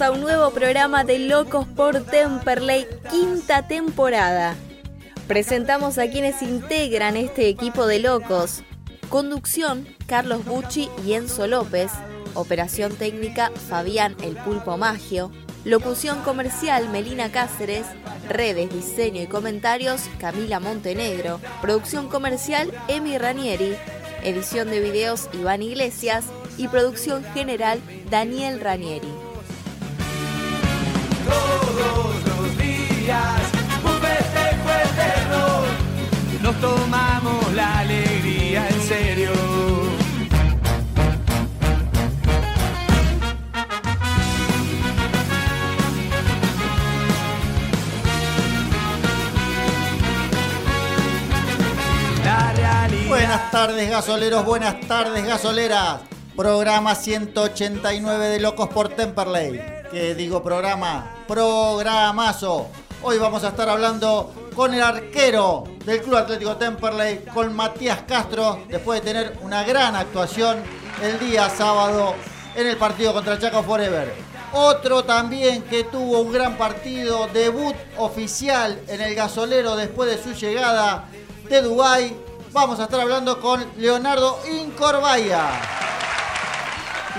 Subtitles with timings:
[0.00, 4.54] a un nuevo programa de Locos por Temperley, quinta temporada.
[5.26, 8.62] Presentamos a quienes integran este equipo de locos.
[9.08, 11.90] Conducción, Carlos Bucci y Enzo López.
[12.34, 15.32] Operación técnica, Fabián El Pulpo Magio.
[15.64, 17.86] Locución comercial, Melina Cáceres.
[18.28, 21.40] Redes, diseño y comentarios, Camila Montenegro.
[21.60, 23.74] Producción comercial, Emi Ranieri.
[24.22, 26.26] Edición de videos, Iván Iglesias.
[26.56, 29.08] Y producción general, Daniel Ranieri.
[33.08, 33.40] Días,
[33.84, 36.42] un festejo eterno.
[36.42, 39.30] Nos tomamos la alegría en serio.
[53.08, 56.00] Buenas tardes gasoleros, buenas tardes gasoleras.
[56.36, 59.60] Programa 189 de Locos por Temperley.
[59.90, 62.68] Que digo programa, programazo.
[63.00, 68.64] Hoy vamos a estar hablando con el arquero del Club Atlético Temperley, con Matías Castro,
[68.68, 70.58] después de tener una gran actuación
[71.00, 72.14] el día sábado
[72.56, 74.12] en el partido contra Chaco Forever.
[74.52, 80.36] Otro también que tuvo un gran partido, debut oficial en el gasolero después de su
[80.36, 81.04] llegada
[81.48, 82.16] de Dubái.
[82.52, 85.50] Vamos a estar hablando con Leonardo Incorbaya.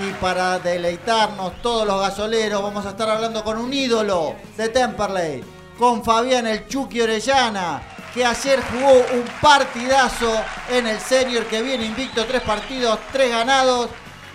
[0.06, 5.59] Y para deleitarnos todos los gasoleros, vamos a estar hablando con un ídolo de Temperley,
[5.80, 7.80] con Fabián el Chucky Orellana,
[8.12, 10.30] que ayer jugó un partidazo
[10.68, 13.88] en el senior que viene invicto, tres partidos, tres ganados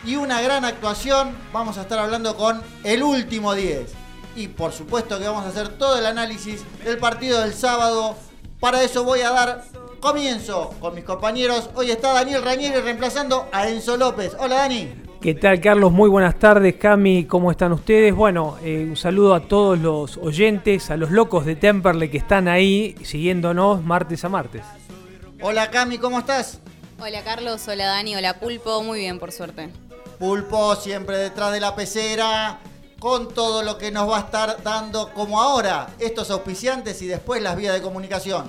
[0.04, 1.38] y una gran actuación.
[1.54, 3.94] Vamos a estar hablando con el último 10.
[4.36, 8.16] Y por supuesto que vamos a hacer todo el análisis del partido del sábado.
[8.60, 9.64] Para eso voy a dar
[10.00, 11.70] comienzo con mis compañeros.
[11.76, 14.36] Hoy está Daniel Rañeri reemplazando a Enzo López.
[14.40, 15.05] Hola Dani.
[15.26, 15.92] ¿Qué tal, Carlos?
[15.92, 17.26] Muy buenas tardes, Cami.
[17.26, 18.14] ¿Cómo están ustedes?
[18.14, 22.48] Bueno, eh, un saludo a todos los oyentes, a los locos de Temperley que están
[22.48, 24.62] ahí siguiéndonos martes a martes.
[25.42, 26.60] Hola Cami, ¿cómo estás?
[27.00, 29.72] Hola Carlos, hola Dani, hola Pulpo, muy bien por suerte.
[30.20, 32.60] Pulpo siempre detrás de la pecera,
[33.00, 37.42] con todo lo que nos va a estar dando como ahora estos auspiciantes y después
[37.42, 38.46] las vías de comunicación.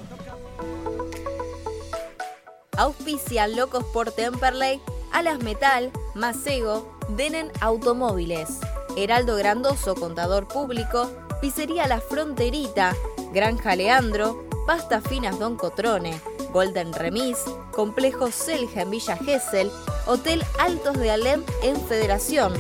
[2.77, 4.79] Auspicia Locos por Temperley,
[5.13, 8.59] Alas Metal, Macego, Denen Automóviles,
[8.97, 12.95] Heraldo Grandoso, Contador Público, Pizzería La Fronterita,
[13.33, 16.19] Granja Leandro, Pasta Finas Don Cotrone,
[16.53, 17.39] Golden Remis,
[17.73, 19.71] Complejo Selja en Villa Gesell,
[20.07, 22.55] Hotel Altos de Alem en Federación,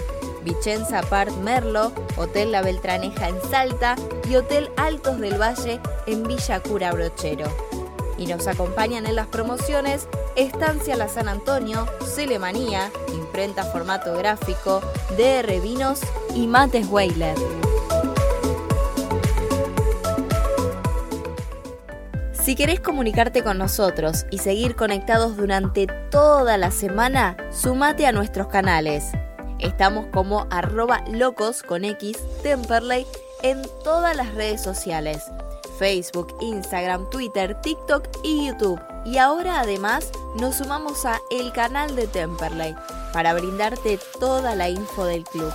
[0.44, 3.96] Vicenza Part Merlo, Hotel La Beltraneja en Salta
[4.28, 7.46] y Hotel Altos del Valle en Villa Cura Brochero.
[8.18, 14.80] Y nos acompañan en las promociones Estancia La San Antonio, Celemanía, Imprenta Formato Gráfico,
[15.16, 16.00] DR Vinos
[16.34, 17.36] y Mates Weiler.
[22.46, 28.46] Si querés comunicarte con nosotros y seguir conectados durante toda la semana, sumate a nuestros
[28.46, 29.10] canales.
[29.58, 33.04] Estamos como arroba locos con X Temperley
[33.42, 35.24] en todas las redes sociales.
[35.78, 38.80] Facebook, Instagram, Twitter, TikTok y YouTube.
[39.04, 42.74] Y ahora además nos sumamos a el canal de Temperley
[43.12, 45.52] para brindarte toda la info del club.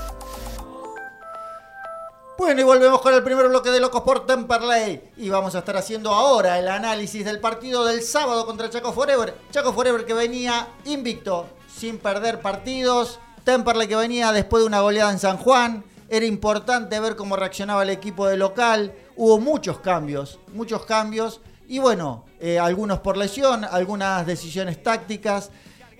[2.37, 5.11] Bueno, y volvemos con el primer bloque de Locos por Temperley.
[5.17, 9.35] Y vamos a estar haciendo ahora el análisis del partido del sábado contra Chaco Forever.
[9.51, 13.19] Chaco Forever que venía invicto, sin perder partidos.
[13.43, 15.83] Temperley que venía después de una goleada en San Juan.
[16.09, 18.91] Era importante ver cómo reaccionaba el equipo de local.
[19.23, 21.41] Hubo muchos cambios, muchos cambios.
[21.67, 25.51] Y bueno, eh, algunos por lesión, algunas decisiones tácticas.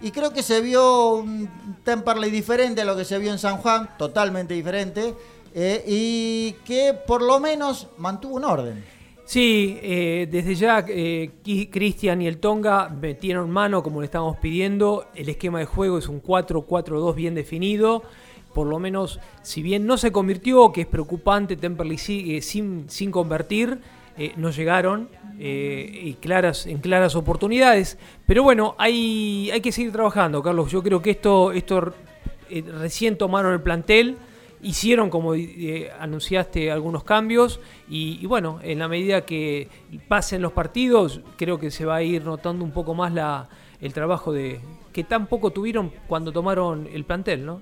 [0.01, 1.47] Y creo que se vio un
[1.83, 5.13] Temperley diferente a lo que se vio en San Juan, totalmente diferente.
[5.53, 8.83] eh, y que por lo menos mantuvo un orden.
[9.23, 15.05] Sí, eh, desde ya Cristian y el Tonga metieron mano como le estábamos pidiendo.
[15.13, 18.01] El esquema de juego es un 4-4-2 bien definido.
[18.53, 23.11] Por lo menos, si bien no se convirtió, que es preocupante, Temperley sigue sin, sin
[23.11, 23.79] convertir,
[24.17, 25.09] eh, no llegaron
[25.39, 27.97] eh, claras, en claras oportunidades.
[28.27, 30.71] Pero bueno, hay, hay que seguir trabajando, Carlos.
[30.71, 31.93] Yo creo que esto, esto
[32.49, 34.17] eh, recién tomaron el plantel.
[34.63, 37.59] Hicieron, como eh, anunciaste, algunos cambios
[37.89, 39.69] y, y bueno, en la medida que
[40.07, 43.49] pasen los partidos, creo que se va a ir notando un poco más la,
[43.79, 44.59] el trabajo de
[44.93, 47.61] que tan poco tuvieron cuando tomaron el plantel, ¿no?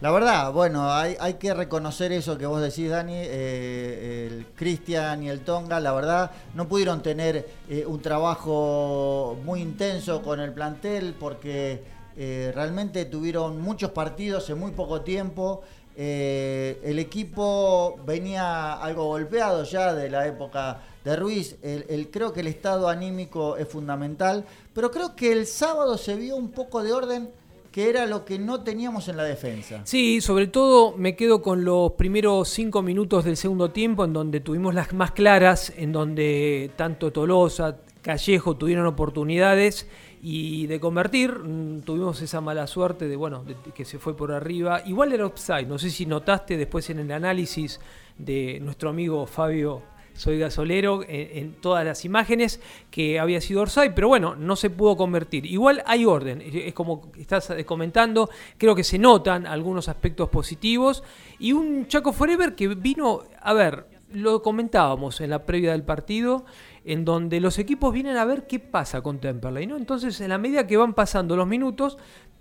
[0.00, 3.14] La verdad, bueno, hay, que reconocer eso que vos decís, Dani.
[3.16, 9.60] eh, el Cristian y el Tonga, la verdad, no pudieron tener eh, un trabajo muy
[9.60, 11.82] intenso con el plantel porque
[12.16, 15.62] eh, realmente tuvieron muchos partidos en muy poco tiempo.
[15.96, 21.56] El equipo venía algo golpeado ya de la época de Ruiz.
[21.60, 26.36] El- creo que el estado anímico es fundamental, pero creo que el sábado se vio
[26.36, 27.30] un poco de orden
[27.72, 29.82] que era lo que no teníamos en la defensa.
[29.84, 34.40] Sí, sobre todo me quedo con los primeros cinco minutos del segundo tiempo, en donde
[34.40, 39.88] tuvimos las más claras, en donde tanto Tolosa, Callejo tuvieron oportunidades
[40.22, 41.32] y de convertir.
[41.32, 43.44] mm, Tuvimos esa mala suerte de, bueno,
[43.74, 44.82] que se fue por arriba.
[44.86, 47.80] Igual era offside, no sé si notaste después en el análisis
[48.16, 49.82] de nuestro amigo Fabio
[50.18, 52.60] soy gasolero en, en todas las imágenes
[52.90, 55.46] que había sido Orsay, pero bueno, no se pudo convertir.
[55.46, 61.02] Igual hay orden, es como estás eh, comentando, creo que se notan algunos aspectos positivos
[61.38, 66.44] y un Chaco Forever que vino, a ver, lo comentábamos en la previa del partido,
[66.84, 69.76] en donde los equipos vienen a ver qué pasa con Temperley, ¿no?
[69.76, 71.98] Entonces, en la medida que van pasando los minutos,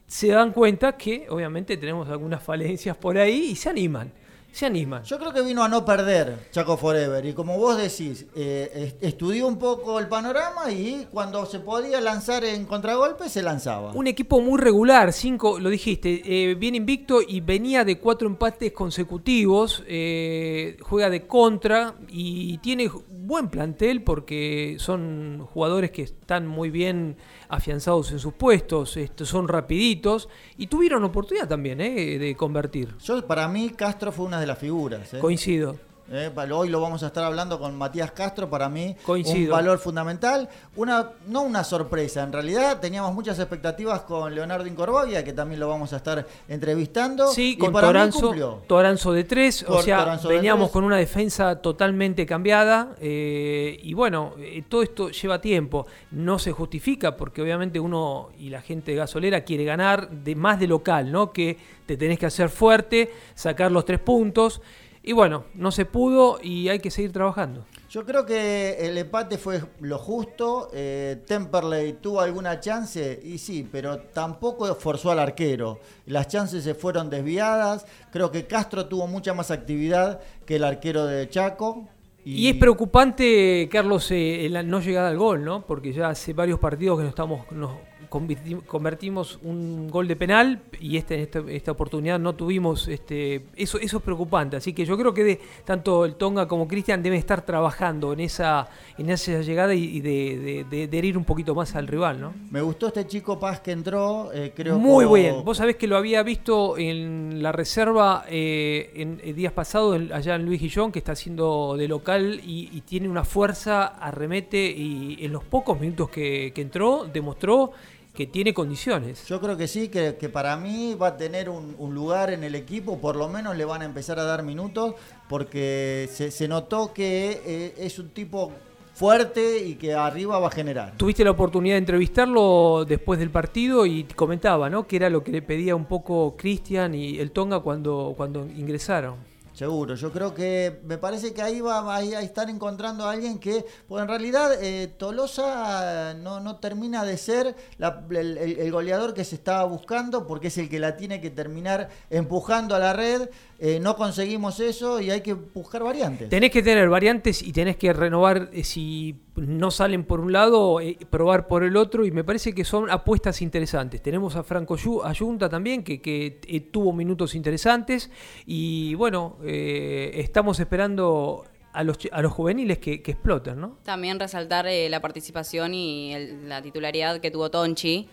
[0.07, 4.11] se dan cuenta que obviamente tenemos algunas falencias por ahí y se animan,
[4.57, 5.03] se animan.
[5.03, 9.03] Yo creo que vino a no perder Chaco Forever y como vos decís, eh, est-
[9.03, 13.91] estudió un poco el panorama y cuando se podía lanzar en contragolpe se lanzaba.
[13.93, 18.71] Un equipo muy regular, cinco, lo dijiste, eh, bien invicto y venía de cuatro empates
[18.71, 22.89] consecutivos, eh, juega de contra y tiene
[23.27, 27.17] buen plantel porque son jugadores que están muy bien
[27.49, 32.95] afianzados en sus puestos, esto, son rapiditos y tuvieron oportunidad también eh, de convertir.
[33.03, 35.13] Yo para mí Castro fue una de las figuras.
[35.13, 35.19] ¿eh?
[35.19, 35.86] Coincido.
[36.09, 39.53] Eh, hoy lo vamos a estar hablando con Matías Castro, para mí Coincido.
[39.53, 45.25] un valor fundamental, una no una sorpresa, en realidad teníamos muchas expectativas con Leonardo Incorvaglia,
[45.25, 48.61] que también lo vamos a estar entrevistando, Sí, y con para mí Toranzo, cumplió.
[48.67, 50.73] Toranzo de tres, o sea, Toranzo veníamos tres.
[50.73, 56.53] con una defensa totalmente cambiada eh, y bueno, eh, todo esto lleva tiempo, no se
[56.53, 61.11] justifica porque obviamente uno y la gente de gasolera quiere ganar de más de local,
[61.11, 61.33] ¿no?
[61.33, 64.61] Que te tenés que hacer fuerte, sacar los tres puntos
[65.07, 67.65] y bueno, no se pudo y hay que seguir trabajando.
[67.89, 70.69] Yo creo que el empate fue lo justo.
[70.73, 75.79] eh, Temperley tuvo alguna chance, y sí, pero tampoco forzó al arquero.
[76.07, 77.85] Las chances se fueron desviadas.
[78.11, 81.87] Creo que Castro tuvo mucha más actividad que el arquero de Chaco.
[82.25, 85.65] Y, es preocupante, Carlos, eh, la no llegada al gol, ¿no?
[85.65, 87.71] Porque ya hace varios partidos que nos estamos nos
[88.09, 93.77] convertimos un gol de penal y este, en esta, esta oportunidad no tuvimos este eso
[93.79, 97.19] eso es preocupante así que yo creo que de- tanto el Tonga como Cristian deben
[97.19, 98.67] estar trabajando en esa
[98.97, 102.87] en esa llegada y, de, de- herir un poquito más al rival no Me gustó
[102.87, 104.31] este chico Paz que entró.
[104.33, 105.43] eh, creo muy bien.
[105.45, 110.35] Vos sabés que lo había visto en la reserva eh, en, en días pasados allá
[110.35, 115.17] en Luis Guillón, que está haciendo de local y, y tiene una fuerza, arremete y
[115.23, 117.71] en los pocos minutos que, que entró demostró
[118.17, 119.27] que tiene condiciones.
[119.27, 122.43] Yo creo que sí, que, que para mí va a tener un, un lugar en
[122.43, 124.95] el equipo, por lo menos le van a empezar a dar minutos,
[125.29, 128.51] porque se, se notó que eh, es un tipo
[128.95, 130.97] fuerte y que arriba va a generar.
[130.97, 134.87] Tuviste la oportunidad de entrevistarlo después del partido y comentaba, ¿no?
[134.87, 139.17] Que era lo que le pedía un poco Cristian y el Tonga cuando, cuando ingresaron.
[139.57, 143.39] Seguro, yo creo que me parece que ahí va ahí, ahí están encontrando a alguien
[143.39, 149.23] que, pues en realidad eh, Tolosa no, no termina de ser la- el, goleador que
[149.23, 153.29] se estaba buscando porque es el que la tiene que terminar empujando a la red.
[153.57, 156.29] Eh, no conseguimos eso y hay que buscar variantes.
[156.29, 160.81] Tenés que tener variantes y tenés que renovar eh, si no salen por un lado,
[160.81, 164.01] eh, probar por el otro y me parece que son apuestas interesantes.
[164.01, 168.09] Tenemos a Franco Yu- Ayunta también que, que, eh, tuvo minutos interesantes
[168.45, 173.77] y bueno, eh, estamos esperando a los, a los juveniles que, que exploten, ¿no?
[173.83, 178.09] También resaltar la participación y el- la titularidad que tuvo Tonchi.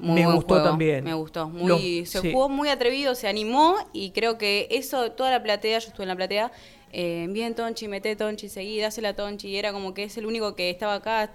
[0.00, 1.02] Muy Me buen gustó juego, también.
[1.02, 1.48] Me gustó.
[1.48, 2.30] Muy, Lo- se sí.
[2.30, 6.08] jugó muy atrevido, se animó y creo que eso, toda la platea, yo estuve en
[6.10, 6.52] la platea,
[6.92, 9.48] eh, bien Tonchi, mete Tonchi, seguí, dásela a Tonchi.
[9.48, 11.32] Y era como que es el único que estaba acá.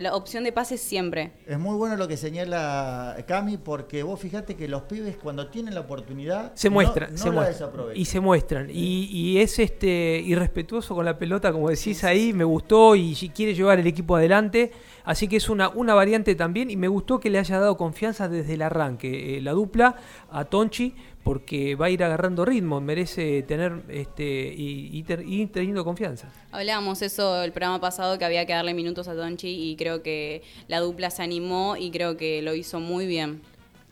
[0.00, 1.30] La opción de pase siempre.
[1.46, 5.74] Es muy bueno lo que señala Cami porque vos fijate que los pibes cuando tienen
[5.74, 7.52] la oportunidad Se no- muestran, no, se la muestran.
[7.52, 8.00] desaprovechan.
[8.00, 8.68] Y se muestran.
[8.70, 13.28] Y, y es este irrespetuoso con la pelota, como decís ahí, me gustó y si
[13.28, 14.72] quiere llevar el equipo adelante.
[15.04, 18.28] Así que es una, una variante también y me gustó que le haya dado confianza
[18.28, 19.94] desde el arranque, eh, la dupla
[20.32, 20.96] a Tonchi,
[21.26, 26.28] porque va a ir agarrando ritmo, merece tener este y, y teniendo confianza.
[26.52, 30.42] Hablábamos eso el programa pasado que había que darle minutos a Tonchi y creo que
[30.68, 33.40] la dupla se animó y creo que lo hizo muy bien.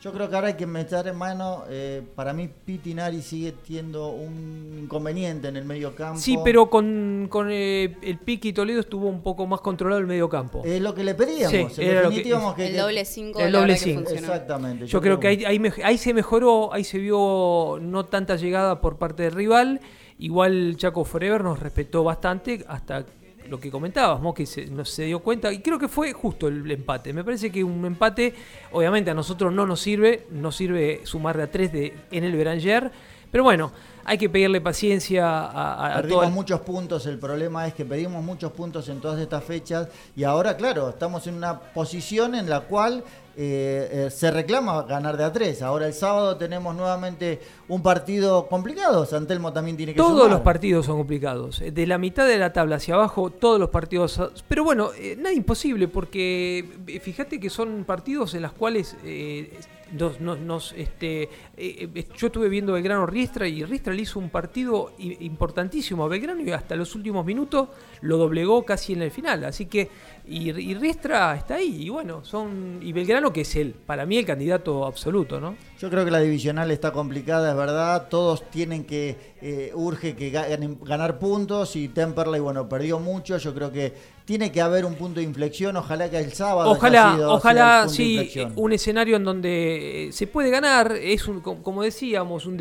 [0.04, 4.08] Yo creo que ahora hay que meter en mano, eh, para mí Pitinari sigue teniendo
[4.10, 6.20] un inconveniente en el medio campo.
[6.20, 10.28] Sí, pero con, con eh, el Piqui Toledo estuvo un poco más controlado el medio
[10.28, 10.60] campo.
[10.62, 11.72] Es lo que le pedíamos.
[11.72, 14.10] Sí, en era lo que- definitiva, que- El doble 5 el doble cinco.
[14.10, 14.86] Exactamente.
[14.86, 15.44] Yo creo que ahí,
[15.82, 19.80] ahí se mejoró, ahí se vio no tanta llegada por parte del rival.
[20.18, 23.06] Igual Chaco Forever nos respetó bastante hasta
[23.48, 24.34] lo que comentabas, ¿no?
[24.34, 25.52] que se, no se dio cuenta.
[25.52, 27.12] Y creo que fue justo el empate.
[27.12, 28.34] Me parece que un empate,
[28.72, 32.36] obviamente a nosotros no nos sirve, no sirve sumar de a tres de, en el
[32.36, 32.90] Beranger.
[33.30, 33.72] Pero bueno,
[34.04, 38.22] hay que pedirle paciencia a, a, a Perdimos muchos puntos, el problema es que pedimos
[38.22, 42.60] muchos puntos en todas estas fechas y ahora, claro, estamos en una posición en la
[42.60, 43.02] cual
[43.36, 45.60] eh, eh, se reclama ganar de a tres.
[45.60, 50.30] Ahora el sábado tenemos nuevamente un partido complicado, San Telmo también tiene que Todos sumar.
[50.30, 51.60] los partidos son complicados.
[51.60, 54.20] Eh, De la mitad de la tabla hacia abajo, todos los partidos.
[54.46, 56.64] Pero bueno, eh, nada imposible, porque
[57.02, 59.58] fíjate que son partidos en los cuales eh,
[59.94, 64.18] nos, nos- nos, este, eh, eh, yo estuve viendo Belgrano Riestra y Riestra le hizo
[64.18, 67.68] un partido importantísimo a Belgrano y hasta los últimos minutos
[68.00, 69.44] lo doblegó casi en el final.
[69.44, 69.90] Así que,
[70.26, 72.78] y, y Riestra está ahí, y bueno, son.
[72.82, 75.56] Y Belgrano que es el, para mí, el candidato absoluto, ¿no?
[75.78, 78.08] Yo creo que la divisional está complicada, es verdad.
[78.08, 83.36] Todos tienen que, eh, urge que ganen- ganar puntos y Temperley, bueno, perdió mucho.
[83.36, 83.92] Yo creo que
[84.24, 85.76] tiene que haber un punto de inflexión.
[85.76, 86.70] Ojalá que el sábado.
[86.70, 90.92] haya Ojalá, sido- sea el ojalá sí, un escenario en donde eh, se puede ganar,
[90.92, 92.56] es un, co- como decíamos, un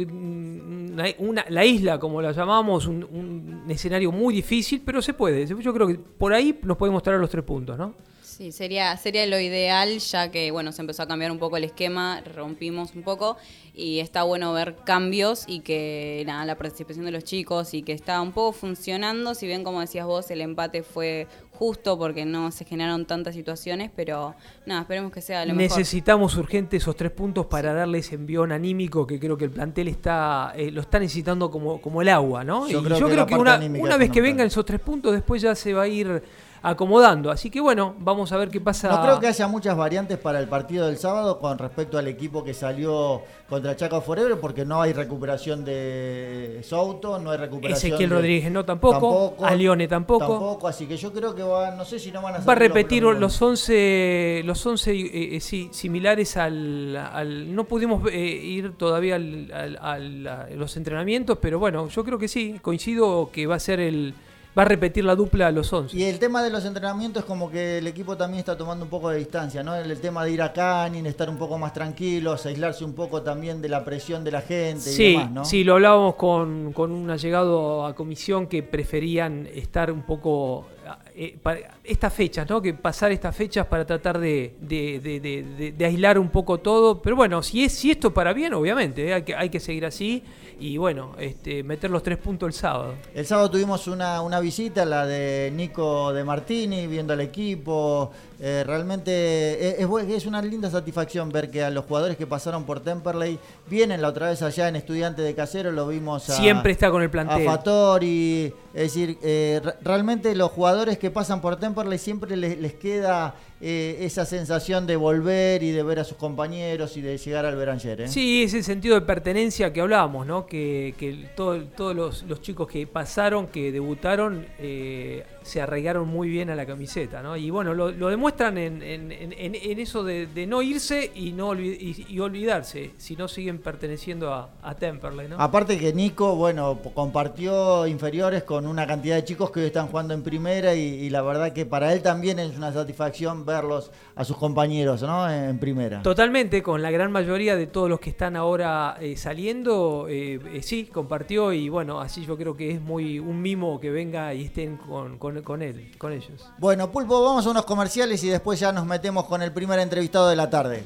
[0.94, 5.46] una, una- la isla, como la llamamos, un, un escenario muy difícil, pero se puede.
[5.48, 7.94] Yo creo que por ahí nos podemos traer los tres puntos, ¿no?
[8.34, 11.66] Sí, sería, sería lo ideal, ya que bueno, se empezó a cambiar un poco el
[11.66, 13.38] esquema, rompimos un poco
[13.76, 17.92] y está bueno ver cambios y que nada, la participación de los chicos y que
[17.92, 22.52] está un poco funcionando, si bien como decías vos, el empate fue justo porque no
[22.52, 24.34] se generaron tantas situaciones, pero
[24.66, 25.78] nada, esperemos que sea lo mejor.
[25.78, 29.90] Necesitamos urgente esos tres puntos para darle ese envión anímico que creo que el plantel
[29.90, 32.68] está eh, lo está necesitando como, como el agua, ¿no?
[32.68, 35.40] Yo y creo yo que creo una, una vez que vengan esos tres puntos, después
[35.40, 36.24] ya se va a ir
[36.64, 37.30] acomodando.
[37.30, 38.90] Así que bueno, vamos a ver qué pasa.
[38.90, 42.44] No creo que haya muchas variantes para el partido del sábado con respecto al equipo
[42.44, 48.10] que salió contra Chaco Forever porque no hay recuperación de Souto, no hay recuperación Ezequiel
[48.10, 50.26] de- Rodríguez no tampoco, a Lione tampoco.
[50.28, 52.56] Tampoco, así que yo creo que va, no sé si no van a Va a
[52.56, 58.18] repetir los, los 11, los 11 eh, eh, sí, similares al, al- No pudimos eh,
[58.20, 63.30] ir todavía al- al- al- a los entrenamientos, pero bueno, yo creo que sí, coincido
[63.34, 64.14] que va a ser el...
[64.56, 65.98] Va a repetir la dupla a los 11.
[65.98, 68.90] Y el tema de los entrenamientos es como que el equipo también está tomando un
[68.92, 69.74] poco de distancia, ¿no?
[69.76, 73.24] El, el tema de ir a Canning, estar un poco más tranquilos, aislarse un poco
[73.24, 75.46] también de la presión de la gente y Sí, demás, ¿no?
[75.46, 80.68] sí, lo hablábamos con, con un allegado a comisión que preferían estar un poco.
[81.16, 82.62] eh, para estas fechas, ¿no?
[82.62, 86.60] Que pasar estas fechas para tratar de, de- de- de- de- de aislar un poco
[86.60, 87.02] todo.
[87.02, 89.14] Pero bueno, si es si esto para bien, obviamente, ¿eh?
[89.14, 90.24] hay, que, hay que seguir así
[90.60, 92.96] y bueno, este, meter los tres puntos el sábado.
[93.14, 98.12] El sábado tuvimos una, una visita, la de Nico de Martini, viendo al equipo.
[98.40, 102.80] Eh, realmente es, es una linda satisfacción ver que a los jugadores que pasaron por
[102.82, 106.92] Temperley vienen la otra vez allá en Estudiante de Casero, lo vimos a, Siempre está
[106.92, 107.46] con el a plantel.
[107.46, 108.54] Fattori.
[108.74, 113.36] Es decir, eh, re- realmente los jugadores que pasan por Temperley siempre les, les queda
[113.62, 117.56] eh, esa sensación de volver y de ver a sus compañeros y de llegar al
[117.56, 118.02] Beranger.
[118.02, 118.08] ¿eh?
[118.08, 120.48] Sí, ese sentido de pertenencia que hablábamos, ¿no?
[120.48, 126.30] Que, que todo- todos los, los chicos que pasaron, que debutaron, eh, se arraigaron muy
[126.30, 127.38] bien a la camiseta, ¿no?
[127.38, 131.12] Y bueno, lo, lo demuestran en, en- en- en- en eso de, de no irse
[131.16, 135.38] y no olvi- y, y olvidarse, si no siguen perteneciendo a, a Temperley, ¿no?
[135.40, 140.14] Aparte que Nico, bueno, compartió inferiores con una cantidad de chicos que hoy están jugando
[140.14, 144.24] en primera y, y la verdad que para él también es una satisfacción verlos a
[144.24, 145.30] sus compañeros, ¿no?
[145.30, 146.02] En, en primera.
[146.02, 150.62] Totalmente, con la gran mayoría de todos los que están ahora eh, saliendo, eh, eh,
[150.64, 154.46] sí, compartió y bueno, así yo creo que es muy un mimo que venga y
[154.46, 156.46] estén con, con- con él, con ellos.
[156.60, 160.28] Bueno, Pulpo, vamos a unos comerciales y después ya nos metemos con el primer entrevistado
[160.28, 160.84] de la tarde.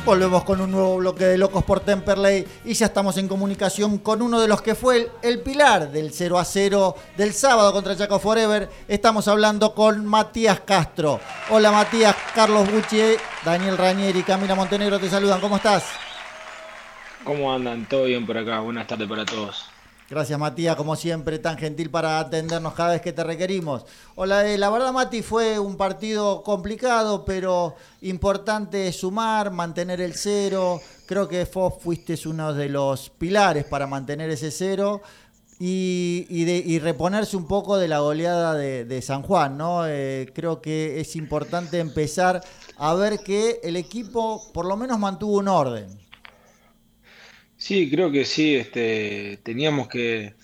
[0.07, 4.23] Volvemos con un nuevo bloque de Locos por Temperley y ya estamos en comunicación con
[4.23, 8.21] uno de los que fue el, pilar del 0 a 0 del sábado contra Chaco
[8.21, 8.71] Forever.
[8.87, 11.19] Estamos hablando con Matías Castro.
[11.51, 15.41] Hola Matías, Carlos Bucci, Daniel Rañeri y Camila Montenegro te saludan.
[15.41, 15.83] ¿Cómo estás?
[17.25, 17.85] ¿Cómo andan?
[17.89, 18.61] ¿Todo bien por acá?
[18.61, 19.76] Buenas tardes para todos.
[20.09, 23.85] Gracias Matías, como siempre, tan gentil para atendernos cada vez que te requerimos.
[24.15, 30.81] Hola, eh, la verdad Mati fue un partido complicado, pero importante sumar, mantener el cero.
[31.07, 35.03] Creo que vos fuiste uno de los pilares para mantener ese cero
[35.59, 39.89] y, y de- y reponerse un poco de la goleada de, de San Juan, ¿no?
[39.89, 42.43] Eh, creo que es importante empezar
[42.79, 46.06] a ver que el equipo por lo menos mantuvo un orden.
[47.67, 50.37] Sí, creo que sí, este, teníamos que,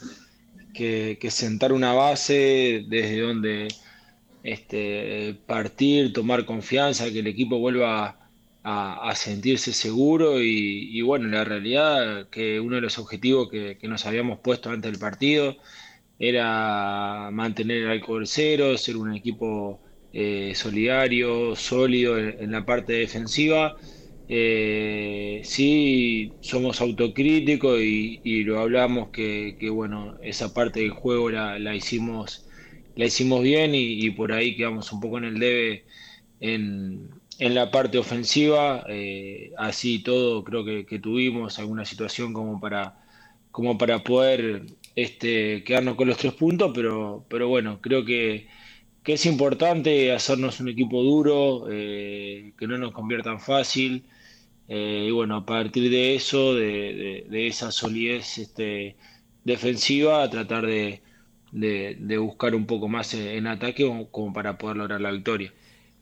[0.72, 3.68] que- sentar una base desde donde
[4.42, 8.18] este, partir, tomar confianza, que el equipo vuelva
[8.64, 14.40] a, sentirse seguro y, bueno, la realidad que uno de los objetivos que, nos habíamos
[14.40, 15.56] puesto antes del partido
[16.18, 19.82] era mantener el alcohol cero, ser un equipo
[20.12, 23.74] eh, solidario, sólido en la parte defensiva.
[24.34, 31.74] Eh, sí, somos autocríticos y, lo hablamos que, bueno, esa parte del juego la, la
[31.74, 32.46] hicimos,
[32.96, 35.84] la hicimos bien y, por ahí quedamos un poco en el debe
[36.40, 38.86] en, la parte ofensiva.
[38.88, 43.04] Eh, así todo creo que, tuvimos alguna situación como para,
[43.50, 44.62] como para poder
[44.96, 48.48] este, quedarnos con los tres puntos, pero, pero bueno, creo que,
[49.02, 54.04] que es importante hacernos un equipo duro, eh, que no nos conviertan fácil.
[54.74, 58.96] Eh, y bueno, a partir de eso, de, esa solidez este,
[59.44, 61.02] defensiva, a tratar de,
[61.50, 65.52] de- buscar un poco más en, ataque como, para poder lograr la victoria.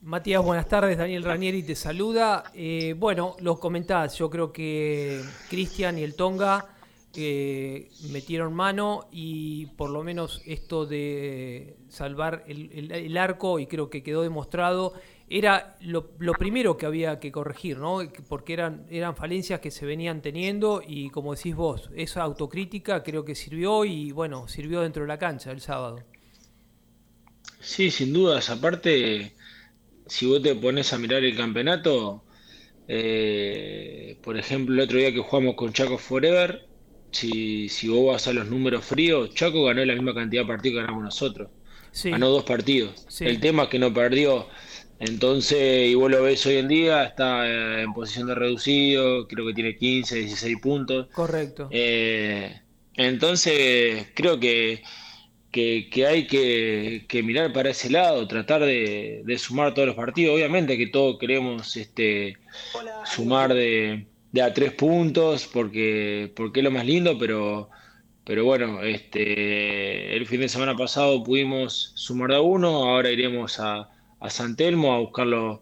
[0.03, 0.97] Matías, buenas tardes.
[0.97, 2.45] Daniel Ranieri te saluda.
[2.55, 4.17] Eh, bueno, lo comentás.
[4.17, 6.69] Yo creo que Cristian y el Tonga
[7.17, 14.05] eh, metieron mano y por lo menos esto de salvar el arco, y creo que
[14.05, 14.95] quedó demostrado,
[15.31, 18.01] era lo, lo primero que había que corregir, ¿no?
[18.29, 23.25] Porque eran, eran falencias que se venían teniendo y como decís vos, esa autocrítica creo
[23.25, 26.05] que sirvió y bueno, sirvió dentro de la cancha el sábado.
[27.61, 28.51] Sí, sin dudas.
[28.51, 29.33] Aparte,
[30.07, 32.25] si vos te pones a mirar el campeonato,
[32.89, 36.67] eh, por ejemplo, el otro día que jugamos con Chaco Forever,
[37.13, 40.77] si, si vos vas a los números fríos, Chaco ganó la misma cantidad de partidos
[40.77, 41.51] que ganamos nosotros.
[41.93, 42.11] Sí.
[42.11, 43.05] Ganó dos partidos.
[43.09, 43.25] Sí.
[43.27, 44.49] El tema es que no perdió.
[45.01, 49.47] Entonces, y vos lo ves hoy en día, está eh, en posición de reducido, creo
[49.47, 51.07] que tiene 15, 16 puntos.
[51.15, 51.69] Correcto.
[51.71, 52.61] Eh,
[52.97, 54.83] entonces, creo que,
[55.51, 59.97] que, que hay que, que mirar para ese lado, tratar de, de sumar todos los
[59.97, 60.35] partidos.
[60.35, 62.37] Obviamente que todos queremos este,
[63.05, 67.71] sumar de, de a tres puntos porque, porque es lo más lindo, pero,
[68.25, 73.59] pero bueno, este, el fin de semana pasado pudimos sumar de a uno, ahora iremos
[73.61, 73.89] a,
[74.21, 75.61] a San Telmo a buscar los,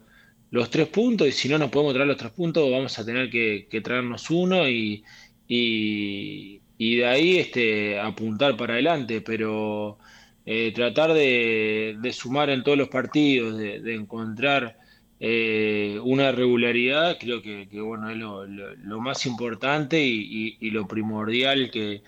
[0.51, 3.31] los tres puntos y si no nos podemos traer los tres puntos vamos a tener
[3.31, 5.05] que, traernos uno y,
[5.47, 6.63] y,
[6.97, 9.99] de ahí este, apuntar para adelante, pero
[10.45, 14.77] eh, tratar de, de sumar en todos los partidos, de, encontrar
[15.21, 20.71] eh, una regularidad, creo que, bueno, es lo, lo- lo más importante y, y- y
[20.71, 22.03] lo primordial que,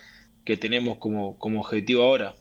[0.45, 2.35] que tenemos como, como objetivo ahora.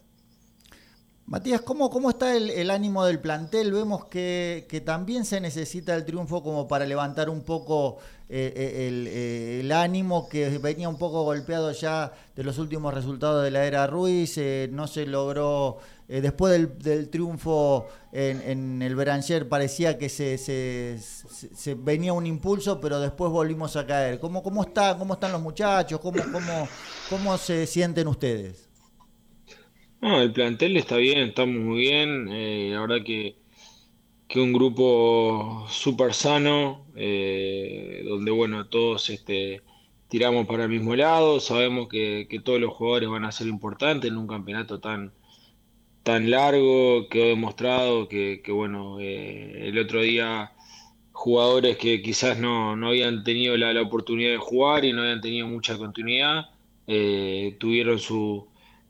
[1.29, 3.71] Matías, ¿cómo, cómo está el, ánimo del plantel?
[3.71, 7.97] Vemos que, que también se necesita el triunfo como para levantar un poco
[8.29, 12.95] eh, eh, el, eh, el ánimo que venía un poco golpeado ya de los últimos
[12.95, 14.39] resultados de la era Ruiz.
[14.71, 20.97] no se logró, después del, del triunfo en, en el Beranger parecía que se, se-
[20.99, 24.19] se- se venía un impulso, pero después volvimos a caer.
[24.19, 25.99] ¿Cómo, cómo, está, cómo están los muchachos?
[25.99, 26.67] ¿Cómo, cómo,
[27.07, 28.68] ¿Cómo se sienten ustedes?
[30.01, 32.27] No, el plantel está bien, estamos muy bien.
[32.29, 33.37] eh, la verdad que,
[34.27, 39.63] que un grupo súper sano, eh, donde bueno, todos este,
[40.09, 44.11] tiramos para el mismo lado, sabemos que, que todos los jugadores van a ser importantes
[44.11, 45.13] en un campeonato tan,
[46.03, 50.53] tan largo, quedó demostrado que, que bueno, eh, el otro día
[51.13, 55.21] jugadores que quizás no, no habían tenido la, la oportunidad de jugar y no habían
[55.21, 56.45] tenido mucha continuidad,
[56.87, 58.48] eh, tuvieron su,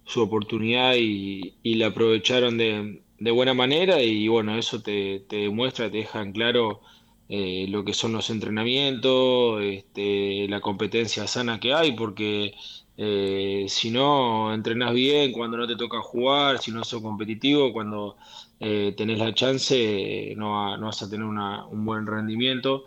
[0.10, 5.38] su oportunidad y, y la aprovecharon de, de buena manera y bueno, eso te, te
[5.38, 6.82] demuestra, te deja en claro
[7.28, 12.54] eh, lo que son los entrenamientos, este, la competencia sana que hay, porque
[12.98, 18.18] eh, si no entrenas bien cuando no te toca jugar, si no sos competitivo, cuando
[18.60, 22.84] eh, tenés la chance, no, no vas a tener una- un buen rendimiento.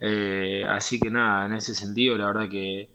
[0.00, 2.90] Eh, así que nada, en ese sentido, la verdad que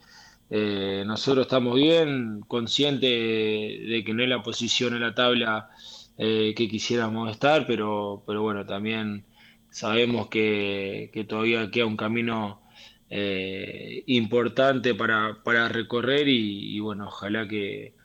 [0.56, 5.70] eh, nosotros estamos bien, conscientes de que no es la posición en la tabla
[6.18, 9.26] eh, que quisiéramos estar, pero, pero bueno, también
[9.72, 12.62] sabemos que, que todavía queda un camino
[13.10, 17.96] eh, importante para, para recorrer y, bueno, ojalá que,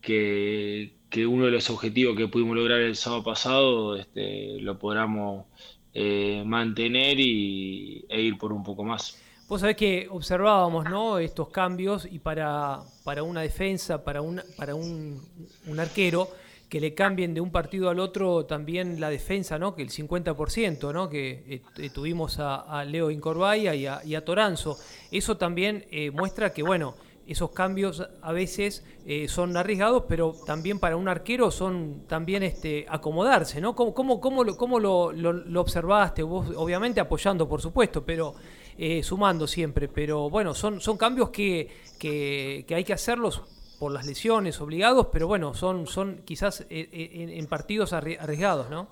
[0.00, 5.46] que, que uno de los objetivos que pudimos lograr el sábado pasado este, lo podamos
[5.94, 9.22] eh, mantener y, e ir por un poco más.
[9.52, 11.18] Vos sabés que observábamos ¿no?
[11.18, 15.20] estos cambios y para, para una defensa, para, un, para un,
[15.66, 16.30] un arquero,
[16.70, 19.74] que le cambien de un partido al otro también la defensa, ¿no?
[19.74, 21.10] que el 50%, ¿no?
[21.10, 24.78] que eh, tuvimos a, Leo Incorvaya y a, Toranzo.
[25.10, 26.94] Eso también eh, muestra que, bueno,
[27.26, 32.86] esos cambios a veces eh, son arriesgados, pero también para un arquero son también este,
[32.88, 33.76] acomodarse, ¿no?
[33.76, 36.22] ¿Cómo, cómo, cómo cómo lo observaste?
[36.22, 38.34] Vos, obviamente apoyando, por supuesto, pero
[38.78, 39.88] eh, sumando siempre.
[39.88, 43.42] Pero bueno, son, son cambios que, que, hay que hacerlos
[43.78, 48.70] por las lesiones, obligados, pero bueno, son, son quizás eh, eh, en, partidos arri- arriesgados,
[48.70, 48.88] ¿no?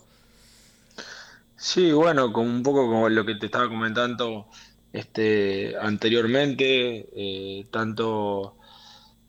[1.56, 4.48] Sí, bueno, como un poco como lo que te estaba comentando
[4.92, 8.56] este, anteriormente, tanto,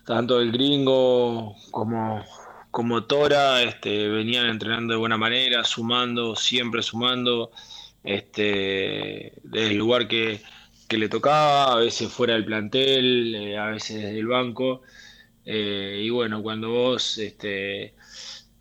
[0.06, 2.24] tanto el gringo como,
[2.72, 7.52] como Tora este, venían entrenando de buena manera, sumando, siempre sumando,
[8.04, 10.42] este, desde el lugar que,
[10.88, 14.82] que le tocaba, a veces fuera del plantel, eh, a veces desde el banco.
[15.46, 17.96] Eh, y bueno, cuando vos este,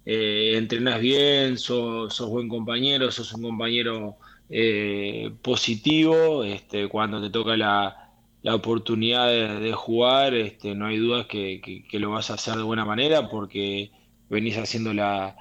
[0.04, 7.30] eh, entrenás bien, sos, sos buen compañero, sos un compañero eh, positivo, este, cuando te
[7.30, 7.96] toca la,
[8.42, 9.28] la oportunidad
[9.60, 12.84] de, jugar, este, no hay dudas que, que- que lo vas a hacer de buena
[12.84, 13.92] manera porque
[14.28, 15.36] venís haciendo la-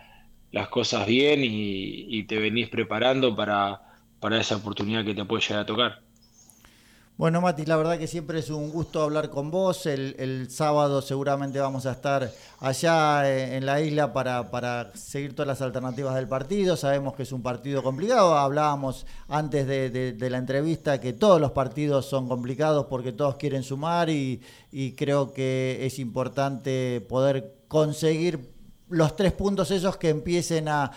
[0.51, 3.81] las cosas bien y, y te venís preparando para,
[4.19, 6.09] para esa oportunidad que te puede llegar a tocar.
[7.19, 9.85] Bueno, Mati, la verdad que siempre es un gusto hablar con vos.
[9.87, 15.47] El, sábado seguramente vamos a estar allá eh, en la isla para, para seguir todas
[15.49, 16.77] las alternativas del partido.
[16.77, 18.37] Sabemos que es un partido complicado.
[18.37, 24.09] Hablábamos antes de, la entrevista que todos los partidos son complicados porque todos quieren sumar
[24.09, 24.41] y,
[24.95, 28.53] creo que es importante poder conseguir
[28.87, 30.89] los tres puntos esos que empiecen a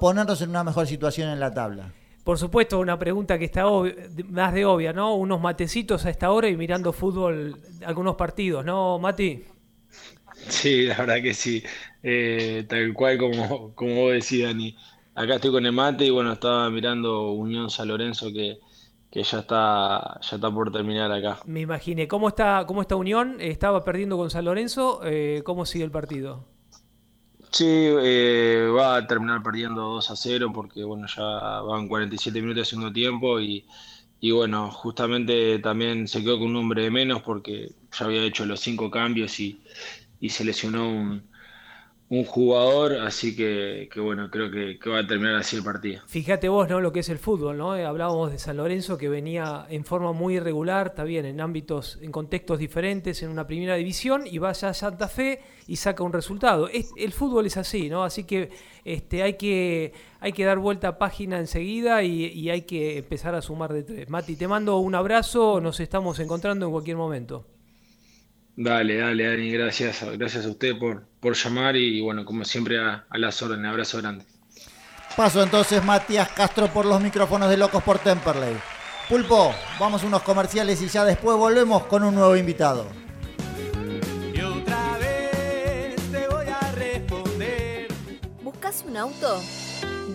[0.00, 1.92] ponernos en una mejor situación en la tabla.
[2.28, 5.14] Por supuesto, una pregunta que está obvi- de- más de obvia, ¿no?
[5.14, 9.30] Unos matecitos a esta hora y mirando fútbol, algunos partidos, ¿no, Mati?
[10.48, 11.62] Sí, la verdad que sí,
[12.02, 14.76] Eh, tal cual como, como vos decís, Dani.
[15.14, 18.58] Acá estoy con el mate y bueno, estaba mirando Unión San Lorenzo que,
[19.10, 21.40] que ya está, ya está por terminar acá.
[21.42, 22.06] Me imaginé.
[22.08, 23.38] ¿Cómo está, cómo está Unión?
[23.40, 25.00] Estaba perdiendo con San Lorenzo.
[25.04, 26.44] eh, ¿Cómo sigue el partido?
[27.50, 31.22] Sí, eh, va a terminar perdiendo 2 a 0 porque bueno, ya
[31.62, 33.66] van 47 minutos de segundo tiempo y,
[34.20, 38.44] y bueno, justamente también se quedó con un hombre de menos porque ya había hecho
[38.46, 39.62] los cinco cambios y,
[40.20, 41.27] y se lesionó un,
[42.10, 46.00] un jugador, así que, que bueno, creo que, que va a terminar así el partido.
[46.06, 46.80] Fíjate vos, ¿no?
[46.80, 47.76] Lo que es el fútbol, ¿no?
[47.76, 51.98] Eh, Hablábamos de San Lorenzo que venía en forma muy irregular, está bien, en ámbitos,
[52.00, 56.14] en contextos diferentes, en una primera división, y vaya a Santa Fe y saca un
[56.14, 56.68] resultado.
[56.68, 58.04] Es- el fútbol es así, ¿no?
[58.04, 58.48] Así que
[58.84, 63.34] este, hay que hay que dar vuelta a página enseguida y, y hay que empezar
[63.34, 64.08] a sumar de tres.
[64.08, 67.44] Mati, te mando un abrazo, nos estamos encontrando en cualquier momento.
[68.60, 73.04] Dale, dale, Dani, gracias, gracias a usted por, por llamar y bueno, como siempre a,
[73.08, 74.24] a las órdenes, abrazo grande.
[75.16, 78.56] Paso entonces Matías Castro por los micrófonos de Locos por Temperley.
[79.08, 82.88] Pulpo, vamos a unos comerciales y ya después volvemos con un nuevo invitado.
[84.34, 87.86] Y otra vez te voy a responder.
[88.42, 89.40] ¿Buscas un auto?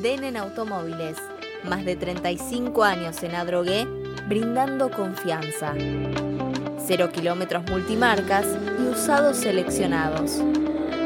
[0.02, 1.16] Denen Automóviles.
[1.64, 3.86] Más de 35 años en Adrogué,
[4.28, 5.74] brindando confianza.
[6.86, 8.46] Cero kilómetros multimarcas
[8.78, 10.40] y usados seleccionados.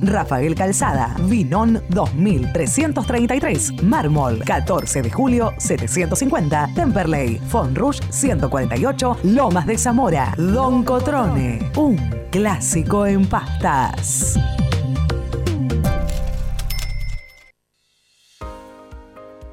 [0.00, 7.40] Rafael Calzada, Vinón 2333, Mármol 14 de julio 750, Temperley,
[7.74, 11.96] Rouge 148, Lomas de Zamora, Don Cotrone, un
[12.30, 14.38] clásico en pastas.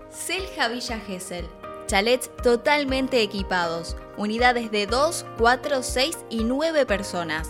[0.10, 1.46] Selja Villa Gesell.
[1.86, 7.50] Chalets totalmente equipados, unidades de 2, 4, 6 y 9 personas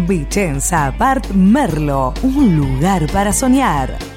[0.07, 4.16] Vicenza Apart Merlo, un lugar para soñar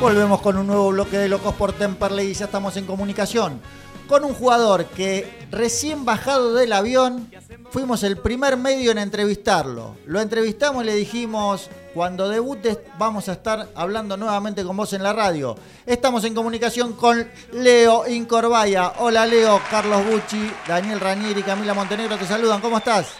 [0.00, 3.60] Volvemos con un nuevo bloque de Locos por Temperley y ya estamos en comunicación
[4.06, 7.28] con un jugador que recién bajado del avión
[7.70, 9.96] fuimos el primer medio en entrevistarlo.
[10.06, 15.02] Lo entrevistamos y le dijimos, cuando debutes vamos a estar hablando nuevamente con vos en
[15.02, 15.56] la radio.
[15.86, 18.92] Estamos en comunicación con Leo Incorbaya.
[18.98, 22.60] Hola Leo, Carlos Bucci, Daniel Ranieri y Camila Montenegro te saludan.
[22.60, 23.14] ¿Cómo estás?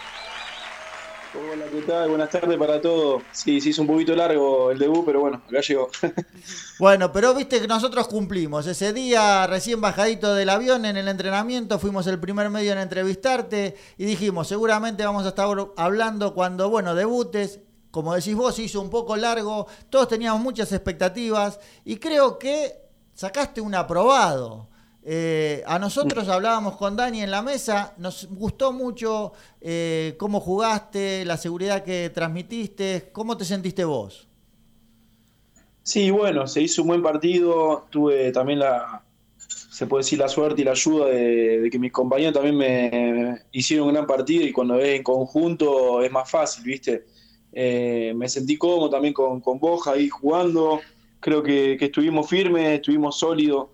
[1.33, 2.09] Hola, ¿qué tal?
[2.09, 3.23] Buenas tardes para todos.
[3.31, 5.89] Sí, sí, es un poquito largo el debut, pero bueno, acá llegó.
[6.79, 8.67] Bueno, pero viste que nosotros cumplimos.
[8.67, 13.75] Ese día, recién bajadito del avión en el entrenamiento, fuimos el primer medio en entrevistarte
[13.97, 17.61] y dijimos, seguramente vamos a estar hablando cuando, bueno, debutes.
[17.97, 22.75] Como decís vos, hizo un poco largo, todos teníamos muchas expectativas y creo que
[23.15, 24.67] sacaste un aprobado.
[25.03, 31.25] Eh, a nosotros hablábamos con Dani en la mesa, nos gustó mucho eh, cómo jugaste,
[31.25, 34.27] la seguridad que transmitiste, ¿cómo te sentiste vos?
[35.81, 39.01] Sí, bueno, se hizo un buen partido, tuve también la,
[39.47, 43.87] se puede decir, la suerte y la ayuda de, que mis compañeros también me hicieron
[43.87, 47.16] un gran partido y cuando es en conjunto es más fácil, ¿viste?
[47.59, 50.79] Eh, me sentí cómodo también con, con Boja ahí jugando,
[51.19, 53.69] creo que, estuvimos firmes, estuvimos sólidos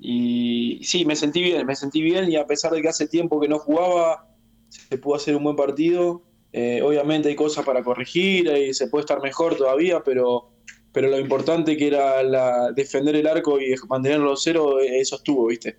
[0.00, 3.38] y sí, me sentí bien, me sentí bien y a pesar de que hace tiempo
[3.38, 4.28] que no jugaba,
[4.68, 6.22] se pudo hacer un buen partido.
[6.52, 10.50] Eh, obviamente hay cosas para corregir y se puede estar mejor todavía, pero
[10.92, 15.78] pero lo importante que era la, defender el arco y mantenerlo cero, eso estuvo, ¿viste?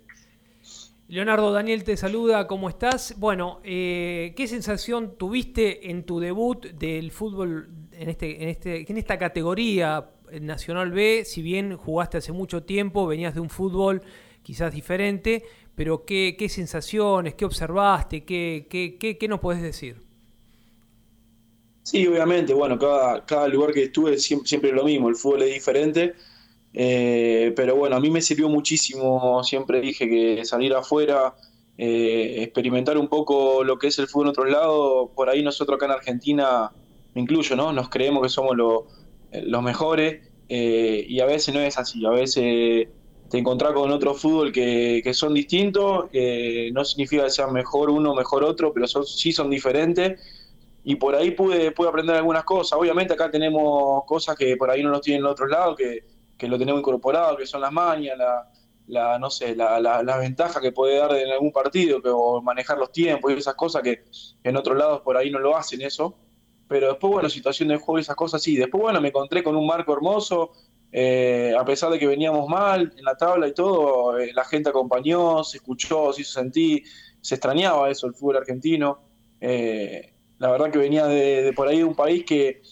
[1.08, 3.14] Leonardo, Daniel te saluda, ¿cómo estás?
[3.18, 8.96] Bueno, eh, ¿qué sensación tuviste en tu debut del fútbol en, este, en, este, en
[8.96, 10.10] esta categoría
[10.40, 11.24] Nacional B?
[11.26, 14.00] Si bien jugaste hace mucho tiempo, venías de un fútbol
[14.42, 20.00] quizás diferente, pero ¿qué, qué sensaciones, qué observaste, qué, qué, qué, qué nos puedes decir?
[21.82, 25.52] Sí, obviamente, bueno, cada, cada lugar que estuve siempre, siempre lo mismo, el fútbol es
[25.54, 26.14] diferente,
[26.74, 31.34] eh, pero bueno, a mí me sirvió muchísimo, siempre dije que salir afuera,
[31.76, 35.76] eh, experimentar un poco lo que es el fútbol en otros lados, por ahí nosotros
[35.76, 36.72] acá en Argentina,
[37.14, 37.72] me incluyo, ¿no?
[37.72, 42.88] Nos creemos que somos los mejores eh, y a veces no es así, a veces
[43.28, 46.06] te encontrás con otro fútbol que, que son distintos,
[46.72, 50.20] no significa que sean mejor uno, mejor otro, pero son, sí son diferentes
[50.84, 52.78] y por ahí pude, pude aprender algunas cosas.
[52.78, 56.04] Obviamente acá tenemos cosas que por ahí no los tienen en otros lados, que,
[56.36, 58.50] que lo tenemos incorporado, que son las mañas, la,
[58.86, 62.78] la no sé, la, la, ventajas que puede dar en algún partido, que, o manejar
[62.78, 64.04] los tiempos y esas cosas que,
[64.42, 66.16] en otros lados por ahí no lo hacen eso.
[66.68, 68.56] Pero después, bueno, situación de juego y esas cosas sí.
[68.56, 70.52] Después, bueno, me encontré con un marco hermoso,
[70.90, 74.68] eh, a pesar de que veníamos mal en la tabla y todo, eh, la gente
[74.68, 76.84] acompañó, se escuchó, se hizo sentir,
[77.20, 79.00] se extrañaba eso, el fútbol argentino.
[79.40, 82.62] Eh, la verdad que venía de, por ahí de un país que,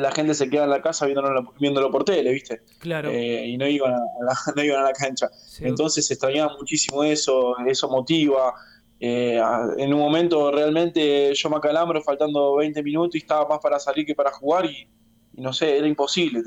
[0.00, 2.62] la gente se queda en la casa viéndolo, viéndolo por tele, ¿viste?
[2.78, 3.10] Claro.
[3.10, 5.30] Eh, y no iban, a la, no iban a la cancha.
[5.60, 8.54] Entonces se extrañaba muchísimo eso, eso motiva.
[9.00, 9.40] Eh,
[9.78, 14.06] en un momento realmente yo me acalambro faltando 20 minutos y estaba más para salir
[14.06, 14.88] que para jugar y,
[15.34, 16.42] no sé, era imposible.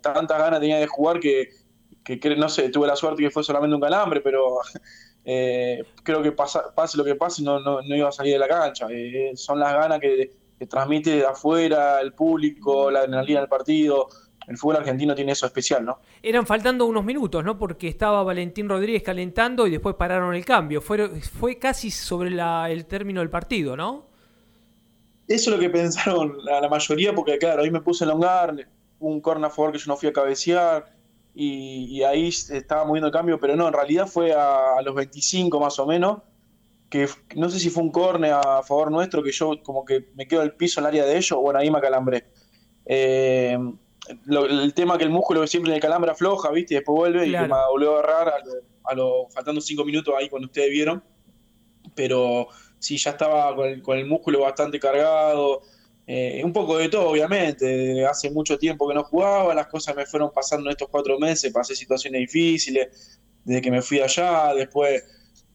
[0.00, 1.48] tantas ganas tenía de jugar que,
[2.04, 4.58] que, no sé, tuve la suerte que fue solamente un calambre, pero
[5.24, 8.48] eh, creo que pasa, pase lo que pase, no, no, iba a salir de la
[8.48, 8.86] cancha.
[8.90, 10.30] Eh, son las ganas que,
[10.68, 14.08] transmite de afuera el público, la adrenalina del partido.
[14.46, 16.00] El fútbol argentino tiene eso especial, ¿no?
[16.22, 17.58] Eran faltando unos minutos, ¿no?
[17.58, 20.82] Porque estaba Valentín Rodríguez calentando y después pararon el cambio.
[20.82, 24.06] Fue, fue casi sobre el término del partido, ¿no?
[25.26, 28.54] Eso es lo que pensaron la, la mayoría, porque claro, ahí me puse el longar,
[29.00, 30.94] un corner a favor que yo no fui a cabecear,
[31.34, 35.78] y, ahí estaba moviendo el cambio, pero no, en realidad fue a, los 25 más
[35.78, 36.18] o menos,
[36.94, 40.28] que no sé si fue un corne a favor nuestro, que yo como que me
[40.28, 42.26] quedo al piso en el área de ellos, bueno, ahí me acalambré.
[42.86, 43.58] Eh,
[44.28, 46.74] el tema que el músculo siempre en el calambre afloja, ¿viste?
[46.74, 48.34] Y después vuelve y me volvió a agarrar
[48.84, 51.02] a lo, faltando 5 minutos ahí cuando ustedes vieron.
[51.96, 52.46] Pero
[52.78, 55.62] sí, ya estaba con el, con el músculo bastante cargado,
[56.06, 58.06] eh, un poco de todo, obviamente.
[58.06, 61.52] Hace mucho tiempo que no jugaba, las cosas me fueron pasando en estos cuatro meses,
[61.52, 65.02] pasé situaciones difíciles desde que me fui allá, después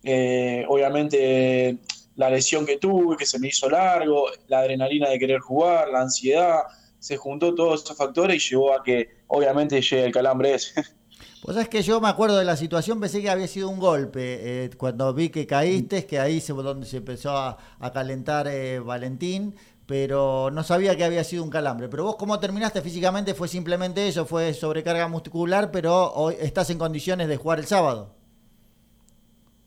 [0.04, 1.78] eh, obviamente
[2.16, 6.02] la lesión que tuve, que se me hizo largo, la adrenalina de querer jugar, la
[6.02, 6.64] ansiedad,
[7.00, 10.84] se juntó todos esos factores y llevó a que obviamente llegue el calambre ese.
[11.42, 14.66] Pues es que yo me acuerdo de la situación, pensé que había sido un golpe.
[14.66, 17.58] Eh, cuando vi que caíste, que ahí se, donde se empezó a,
[17.94, 21.88] calentar eh, Valentín, pero no sabía que había sido un calambre.
[21.88, 23.34] Pero vos, ¿cómo terminaste físicamente?
[23.34, 24.26] ¿Fue simplemente eso?
[24.26, 25.72] ¿Fue sobrecarga muscular?
[25.72, 28.19] Pero hoy estás en condiciones de jugar el sábado.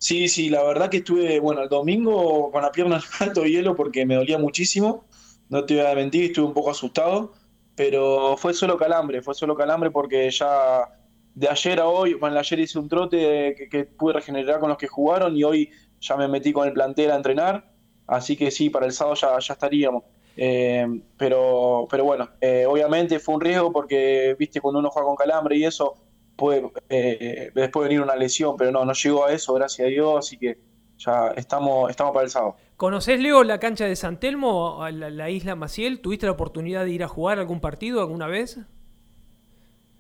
[0.03, 3.77] Sí, sí, la verdad que estuve, bueno, el domingo con la pierna en alto hielo
[3.77, 5.05] porque me dolía muchísimo.
[5.49, 7.35] No te voy a mentir, estuve un poco asustado,
[7.77, 10.89] pero fue solo calambre, fue solo calambre porque ya
[11.37, 14.89] de ayer a hoy, bueno, ayer hice un trote que, pude regenerar con los que
[14.89, 17.73] jugaron y hoy ya me metí con el plantel a entrenar,
[18.09, 20.03] así que sí, para el sábado ya, estaríamos.
[20.37, 20.85] Eh,
[21.17, 25.57] pero, pero bueno, eh, obviamente fue un riesgo porque, viste, cuando uno juega con calambre
[25.59, 25.95] y eso,
[26.43, 30.19] puede eh, después venir una lesión, pero no, no llegó a eso, gracias a Dios,
[30.19, 30.59] así que
[30.99, 32.57] ya estamos, estamos para el sábado.
[32.77, 36.01] ¿Conocés, Leo, la cancha de San Telmo, la, la isla Maciel?
[36.01, 38.59] ¿Tuviste la oportunidad de ir a jugar algún partido alguna vez?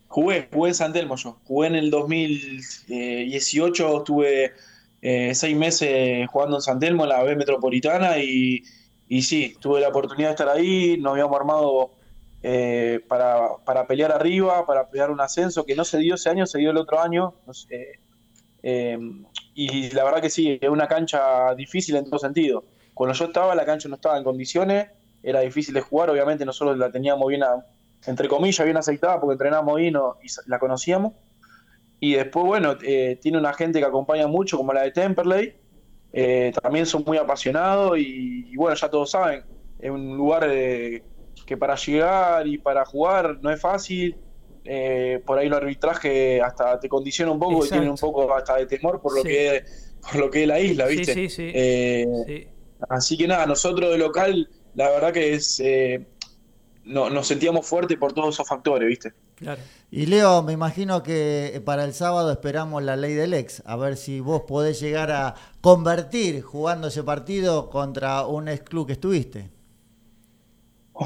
[0.09, 1.38] Jugué, jugué en San Telmo yo.
[1.45, 4.53] Jugué en el 2018, estuve
[5.01, 8.64] eh, seis meses jugando en San Telmo, en la B Metropolitana, y,
[9.09, 11.93] y sí, tuve la oportunidad de estar ahí, nos habíamos armado
[12.45, 16.45] eh, para, para, pelear arriba, para pelear un ascenso, que no se dio ese año,
[16.47, 17.34] se dio el otro año.
[18.62, 18.99] Eh,
[19.55, 22.64] y la verdad que sí, es una cancha difícil en todo sentido.
[22.95, 24.88] Cuando yo estaba, la cancha no estaba en condiciones,
[25.22, 27.43] era difícil de jugar, obviamente nosotros la teníamos bien
[28.05, 31.12] entre comillas, bien aceitada porque entrenamos ahí no, y la conocíamos.
[32.01, 35.55] Y después, bueno, eh, tiene una gente que acompaña mucho, como la de Temperley.
[36.61, 39.45] También son muy apasionados y, bueno, ya todos saben,
[39.82, 41.03] es un lugar eh,
[41.53, 44.16] que para llegar y para jugar no es fácil.
[45.26, 48.66] por ahí el arbitraje hasta te condiciona un poco y tiene un poco hasta de
[48.66, 51.14] temor por lo, que, es, por lo que es la isla, ¿viste?
[51.14, 52.48] Sí, sí,
[52.88, 55.61] Así que nada, nosotros de local, la verdad que es
[56.84, 59.12] no, nos sentíamos fuertes por todos esos factores, ¿viste?
[59.36, 59.61] Claro.
[59.90, 63.96] Y Leo, me imagino que para el sábado esperamos la ley del ex, a ver
[63.96, 69.50] si vos podés llegar a convertir jugando ese partido contra un ex club que estuviste.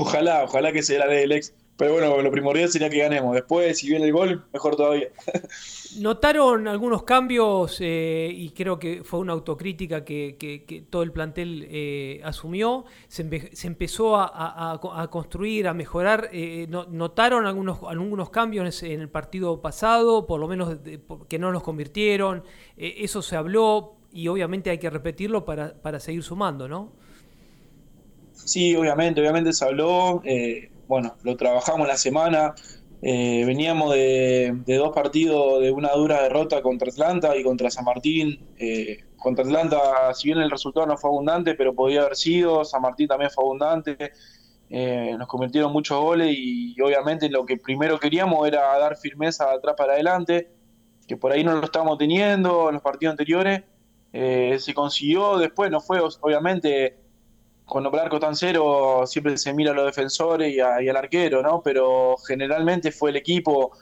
[0.01, 1.55] Ojalá, ojalá que sea la ley del ex.
[1.77, 3.35] Pero bueno, lo primordial sería que ganemos.
[3.35, 5.09] Después, si viene el gol, mejor todavía.
[6.01, 12.23] Notaron algunos cambios eh, y creo que fue una autocrítica que, todo el plantel eh,
[12.25, 12.87] asumió.
[13.09, 13.23] Se,
[13.67, 16.31] empezó a, construir, a mejorar.
[16.33, 20.27] Eh, ¿Notaron algunos, algunos cambios en el partido pasado?
[20.27, 20.79] Por lo menos
[21.29, 22.43] que no nos convirtieron.
[22.79, 27.06] eso se habló y obviamente hay que repetirlo para, para seguir sumando, ¿no?
[28.37, 30.23] Sí, obviamente, obviamente se habló
[30.89, 32.55] bueno, lo trabajamos la semana.
[33.03, 38.47] Eh, veníamos de, dos partidos de una dura derrota contra Atlanta y contra San Martín.
[38.59, 42.65] Eh, contra Atlanta, si bien el resultado no fue abundante, pero podía haber sido.
[42.65, 44.13] San Martín también fue abundante.
[44.69, 49.75] Eh, nos convirtieron muchos goles y, obviamente lo que primero queríamos era dar firmeza atrás
[49.77, 50.51] para adelante,
[51.07, 53.63] que por ahí no lo estábamos teniendo en los partidos anteriores.
[54.13, 57.06] se consiguió, después no fue obviamente
[57.67, 61.63] cuando arco tan cero siempre se mira a los defensores y, al arquero, ¿no?
[61.63, 63.73] Pero generalmente fue el equipo,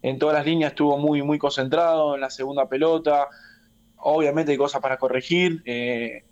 [0.00, 3.28] en todas las líneas estuvo muy, muy concentrado en la segunda pelota.
[3.96, 5.62] Obviamente hay cosas para corregir.
[5.64, 6.24] Eh,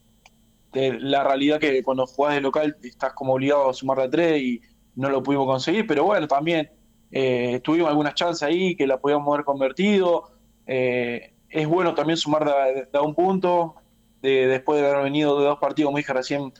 [0.72, 4.60] la realidad que cuando jugás de local estás como obligado a sumar de tres y
[4.94, 6.70] no lo pudimos conseguir, pero bueno, también
[7.10, 10.30] eh, tuvimos algunas chances ahí que la podíamos haber convertido.
[10.66, 13.74] Eh, es bueno también sumar de, un punto,
[14.22, 16.52] después de haber venido de dos partidos, como dije recién,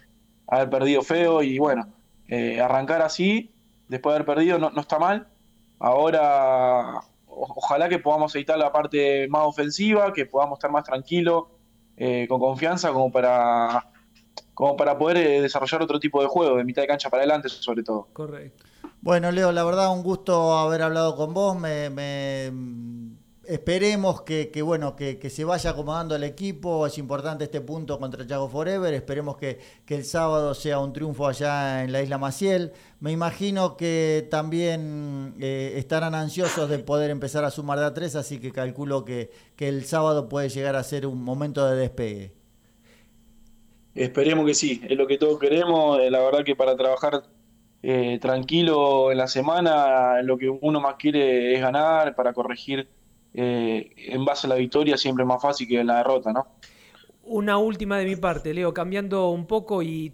[0.51, 1.87] haber perdido feo y bueno,
[2.29, 3.55] eh, arrancar así,
[3.89, 5.29] después de haber perdido, no, está mal.
[5.79, 11.45] Ahora, ojalá que podamos editar la parte más ofensiva, que podamos estar más tranquilos,
[11.97, 13.91] eh, con confianza, como para,
[14.53, 17.49] como para poder eh, desarrollar otro tipo de juego, de mitad de cancha para adelante,
[17.49, 18.09] sobre todo.
[18.13, 18.65] Correcto.
[19.01, 21.57] Bueno, Leo, la verdad, un gusto haber hablado con vos.
[21.59, 21.89] me
[23.51, 26.87] esperemos que, bueno, que, se vaya acomodando el equipo.
[26.87, 28.95] Es importante este punto contra Chago Forever.
[28.95, 32.73] Esperemos que, el sábado sea un triunfo allá en la isla Maciel.
[33.01, 38.15] Me imagino que también eh, estarán ansiosos de poder empezar a sumar de a tres,
[38.15, 42.33] así que calculo que, el sábado puede llegar a ser un momento de despegue.
[43.95, 45.99] Esperemos que sí, es lo que todos queremos.
[45.99, 47.25] Eh, la verdad que para trabajar
[47.83, 52.89] eh, tranquilo en la semana, lo que uno más quiere es ganar, para corregir
[53.33, 56.47] eh, en base a la victoria siempre más fácil que en la derrota, ¿no?
[57.23, 60.11] Una última de mi parte, Leo, cambiando un poco y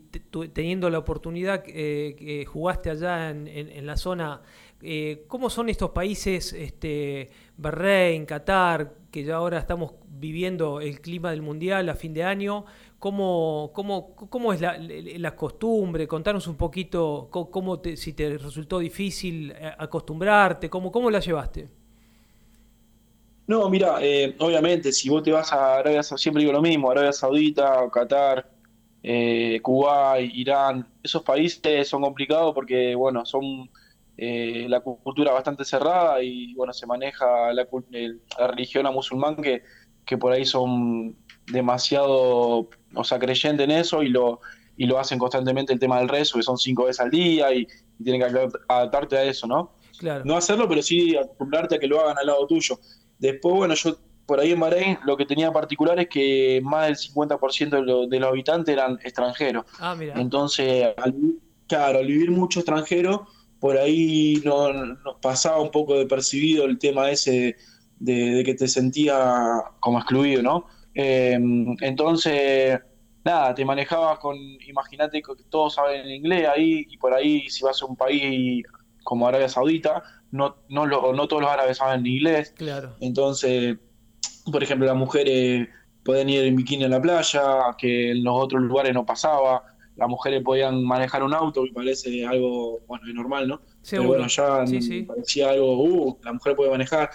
[0.52, 4.42] teniendo la oportunidad eh, que jugaste allá en, la zona
[4.82, 11.30] eh, ¿cómo son estos países, este, Bahrein, Qatar, que ya ahora estamos viviendo el clima
[11.30, 12.66] del Mundial a fin de año?
[12.98, 16.06] ¿Cómo, cómo, cómo es la, la costumbre?
[16.06, 21.75] Contanos un poquito cómo te, si te resultó difícil acostumbrarte, cómo, cómo la llevaste.
[23.46, 26.90] No, mira, eh, obviamente, si vos te vas a Arabia Saudita, siempre digo lo mismo,
[26.90, 28.50] Arabia Saudita, Qatar,
[29.02, 33.70] eh, Kuwait, Irán, esos países son complicados porque, bueno, son
[34.16, 37.68] eh, la cultura bastante cerrada y, bueno, se maneja la,
[38.38, 39.62] la religión a musulmán que,
[40.04, 41.14] que por ahí son
[41.52, 44.40] demasiado, o sea, creyentes en eso y lo,
[44.76, 47.66] y lo hacen constantemente el tema del rezo, que son cinco veces al día y,
[47.98, 49.72] y tienen que adaptarte a eso, ¿no?
[49.98, 50.24] Claro.
[50.24, 52.78] No hacerlo, pero sí acostumbrarte a que lo hagan al lado tuyo.
[53.18, 53.96] Después, bueno, yo
[54.26, 58.20] por ahí en Bahrein lo que tenía particular es que más del 50% de, de,
[58.20, 59.64] los habitantes eran extranjeros.
[59.78, 60.14] Ah, mira.
[60.20, 61.14] Entonces, al,
[61.68, 63.28] claro, al vivir mucho extranjero,
[63.60, 67.56] por ahí nos no pasaba un poco de percibido el tema ese
[67.98, 70.66] de, de que te sentía como excluido, ¿no?
[70.94, 71.38] Eh,
[71.80, 72.80] entonces,
[73.24, 74.36] nada, te manejabas con,
[74.66, 78.64] imagínate que todos saben inglés ahí, y por ahí si vas a un país
[79.04, 82.52] como Arabia Saudita, no, no, lo, no todos los árabes saben inglés.
[82.56, 82.96] Claro.
[83.00, 83.76] Entonces,
[84.50, 85.68] por ejemplo, las mujeres
[86.04, 87.42] pueden ir en bikini a la playa,
[87.78, 89.62] que en los otros lugares no pasaba.
[89.96, 93.60] Las mujeres podían manejar un auto, me parece algo, bueno, normal, ¿no?
[93.82, 94.10] Seguro.
[94.10, 95.02] Pero bueno, ya Sí, sí.
[95.02, 97.10] parecía algo, uh, la mujer puede manejar,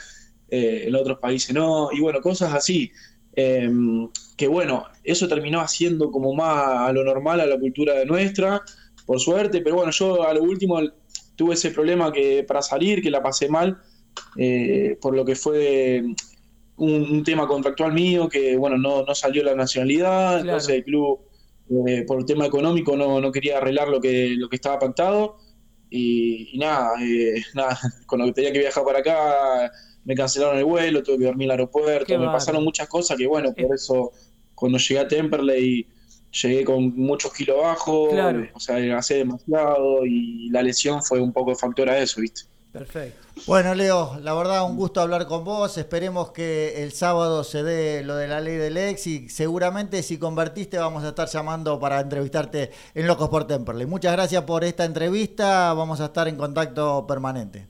[0.50, 2.92] eh, en otros países no, y bueno, cosas así.
[3.34, 3.70] Eh,
[4.36, 8.62] que bueno, eso terminó haciendo como más a lo normal a la cultura de nuestra,
[9.06, 10.80] por suerte, pero bueno, yo a lo último
[11.42, 13.82] tuve ese problema que para salir, que la pasé mal,
[14.38, 16.04] eh, por lo que fue
[16.78, 20.42] un, un, tema contractual mío, que bueno, no, no salió la nacionalidad, Claro.
[20.42, 21.20] entonces el club,
[21.88, 25.38] eh, por el tema económico, no, no quería arreglar lo que, lo que estaba pactado,
[25.90, 29.72] y, y nada, eh, nada, que tenía que viajar para acá,
[30.06, 33.18] me cancelaron el vuelo, tuve que dormir en el aeropuerto, Qué me pasaron muchas cosas
[33.18, 34.12] que bueno, por eso
[34.54, 35.88] cuando llegué a Temperley
[36.32, 38.48] llegué con muchos kilos bajos, Claro.
[38.54, 42.42] o sea, hacé demasiado y la lesión fue un poco factor a eso, ¿viste?
[42.72, 43.20] Perfecto.
[43.48, 45.78] Bueno, Leo, la verdad un gusto hablar con vos.
[45.78, 50.18] Esperemos que el sábado se dé lo de la ley del ex y seguramente si
[50.18, 53.86] convertiste vamos a estar llamando para entrevistarte en Locos por Temperley.
[53.88, 55.74] Muchas gracias por esta entrevista.
[55.74, 57.68] Vamos a estar en contacto permanente.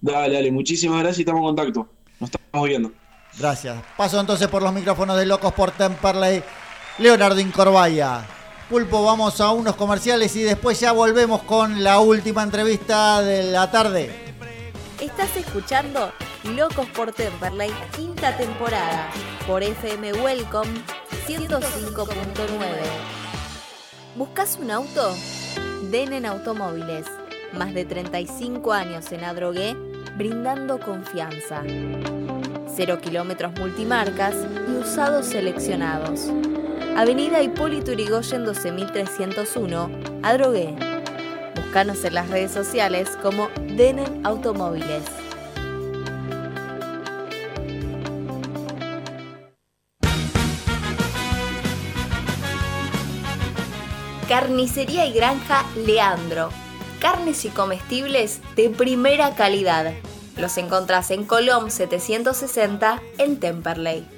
[0.00, 1.88] Dale, dale, muchísimas gracias y estamos en contacto.
[2.20, 2.92] Nos estamos viendo.
[3.36, 3.82] Gracias.
[3.96, 6.42] Paso entonces por los micrófonos de Locos por Temperley.
[6.98, 8.26] Leonardo Incorvaya.
[8.68, 13.70] Pulpo, vamos a unos comerciales y después ya volvemos con la última entrevista de la
[13.70, 14.34] tarde.
[15.00, 19.10] Estás escuchando Locos por Temperley, quinta temporada,
[19.46, 20.70] por FM Welcome
[21.26, 22.08] 105.9.
[24.16, 25.14] ¿Buscas un auto?
[25.90, 27.06] Denen Automóviles.
[27.52, 29.74] Más de 35 años en Adrogué,
[30.16, 31.62] brindando confianza.
[32.74, 34.34] Cero kilómetros multimarcas
[34.68, 36.28] y usados seleccionados.
[36.98, 39.88] Avenida Hipólito Yrigoyen 12301,
[40.24, 40.74] Adrogué.
[41.54, 43.46] Búscanos en las redes sociales como
[43.76, 45.04] Denen Automóviles.
[54.28, 56.48] Carnicería y Granja Leandro.
[56.98, 59.92] Carnes y comestibles de primera calidad.
[60.36, 64.17] Los encontrás en Colom 760 en Temperley.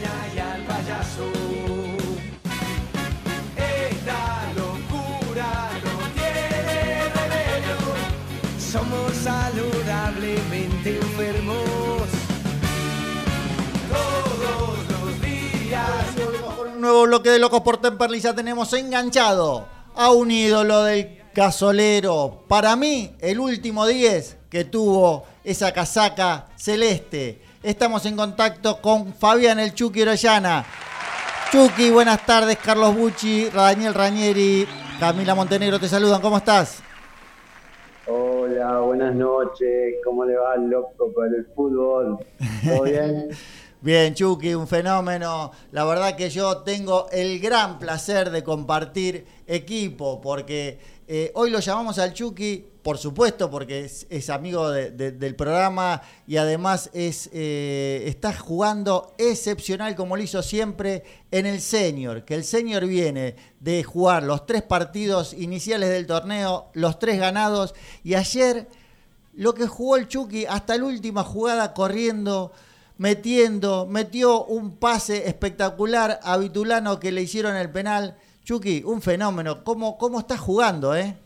[0.81, 1.23] Payaso.
[3.55, 7.77] Esta locura no tiene remedio.
[8.59, 12.09] Somos saludablemente enfermos.
[13.89, 16.55] Todos los días.
[16.57, 21.21] Con un nuevo bloque de Locos por Temperley ya tenemos enganchado a un ídolo del
[21.33, 22.45] gasolero.
[22.47, 27.50] Para mí, el último 10 que tuvo esa casaca celeste.
[27.63, 30.65] Estamos en contacto con Fabián El Chucky Orellana.
[31.51, 32.57] Chucky, buenas tardes.
[32.57, 34.67] Carlos Bucci, Daniel Rañeri,
[34.99, 36.21] Camila Montenegro te saludan.
[36.21, 36.81] ¿Cómo estás?
[38.07, 39.93] Hola, buenas noches.
[40.03, 42.17] ¿Cómo le va, loco, por el fútbol?
[42.67, 43.29] ¿Todo bien?
[43.79, 45.51] Bien, Chucky, un fenómeno.
[45.71, 51.59] La verdad que yo tengo el gran placer de compartir equipo, porque eh, hoy lo
[51.59, 58.33] llamamos al Chucky, por supuesto, porque es, amigo del programa y además es, eh, está
[58.33, 64.23] jugando excepcional como lo hizo siempre en el senior, que el senior viene de jugar
[64.23, 68.67] los tres partidos iniciales del torneo, los tres ganados, y ayer
[69.33, 72.51] lo que jugó el Chucky hasta la última jugada corriendo
[73.01, 78.15] metiendo, metió un pase espectacular a Vitulano que le hicieron el penal.
[78.43, 79.63] Chucky, un fenómeno.
[79.63, 81.17] ¿Cómo, cómo estás jugando, eh?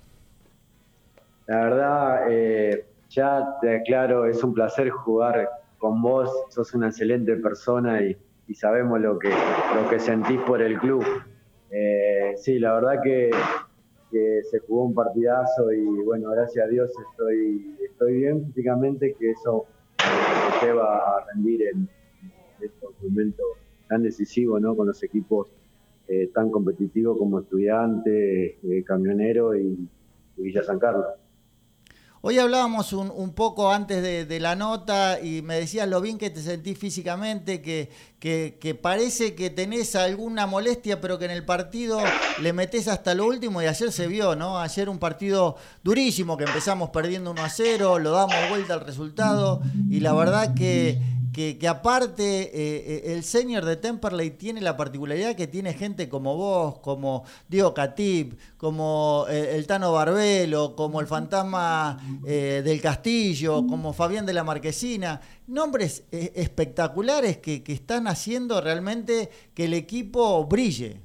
[1.47, 6.29] La verdad, eh, ya te aclaro, es un placer jugar con vos.
[6.49, 8.17] Sos una excelente persona y,
[8.53, 11.03] sabemos lo que, lo que sentís por el club.
[11.71, 13.31] Eh, sí, la verdad que,
[14.11, 19.31] que, se jugó un partidazo y bueno, gracias a Dios estoy, estoy bien físicamente, que
[19.31, 19.65] eso
[20.61, 21.89] lleva a rendir en,
[22.61, 23.45] estos momentos
[23.87, 24.75] tan decisivos, ¿no?
[24.75, 25.51] Con los equipos
[26.07, 29.87] eh, tan competitivos como Estudiante, eh, Camionero y,
[30.37, 31.05] Villa San Carlos.
[32.27, 36.41] Hoy hablábamos un, poco antes de, la nota y me decías lo bien que te
[36.41, 41.99] sentís físicamente, que, que, parece que tenés alguna molestia, pero que en el partido
[42.41, 44.59] le metés hasta lo último y ayer se vio, ¿no?
[44.59, 49.61] Ayer un partido durísimo que empezamos perdiendo 1 a 0, lo damos vuelta al resultado
[49.87, 50.99] y la verdad que
[51.35, 56.37] que, aparte eh, eh, el señor de Temperley tiene la particularidad que tiene gente como
[56.37, 63.91] vos, como Diego Catip, como eh, el Tano Barbelo, como el fantasma del Castillo, como
[63.91, 71.01] Fabián de la Marquesina, nombres espectaculares que, están haciendo realmente que el equipo brille.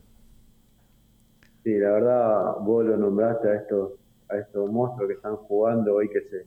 [1.64, 3.93] Sí, la verdad, vos lo nombraste a estos,
[4.28, 6.47] a estos monstruos que están jugando hoy, que se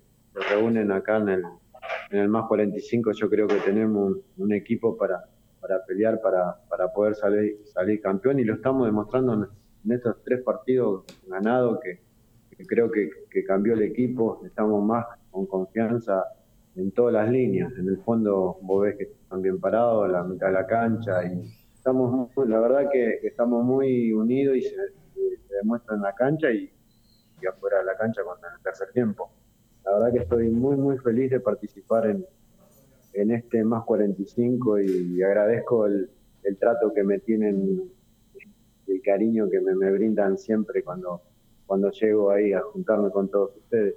[0.50, 1.44] reúnen acá en el,
[2.12, 5.24] en el más 45 yo creo que tenemos un, equipo para,
[5.60, 10.42] para pelear, para, para poder salir, salir campeón y lo estamos demostrando en, estos tres
[10.44, 12.00] partidos ganados que,
[12.66, 13.10] creo que,
[13.46, 16.24] cambió el equipo, estamos más con confianza
[16.76, 20.48] en todas las líneas, en el fondo vos ves que están bien parados, la mitad
[20.48, 24.76] de la cancha y estamos, la verdad que, estamos muy unidos y se,
[25.62, 26.72] demuestra en la cancha y,
[27.42, 29.32] y afuera de la cancha con el tercer tiempo.
[29.86, 32.26] La verdad que estoy muy, muy feliz de participar en,
[33.14, 36.10] en este más 45 y, agradezco el,
[36.60, 37.90] trato que me tienen,
[38.88, 41.22] el cariño que me, brindan siempre cuando,
[41.66, 43.96] cuando llego ahí a juntarme con todos ustedes.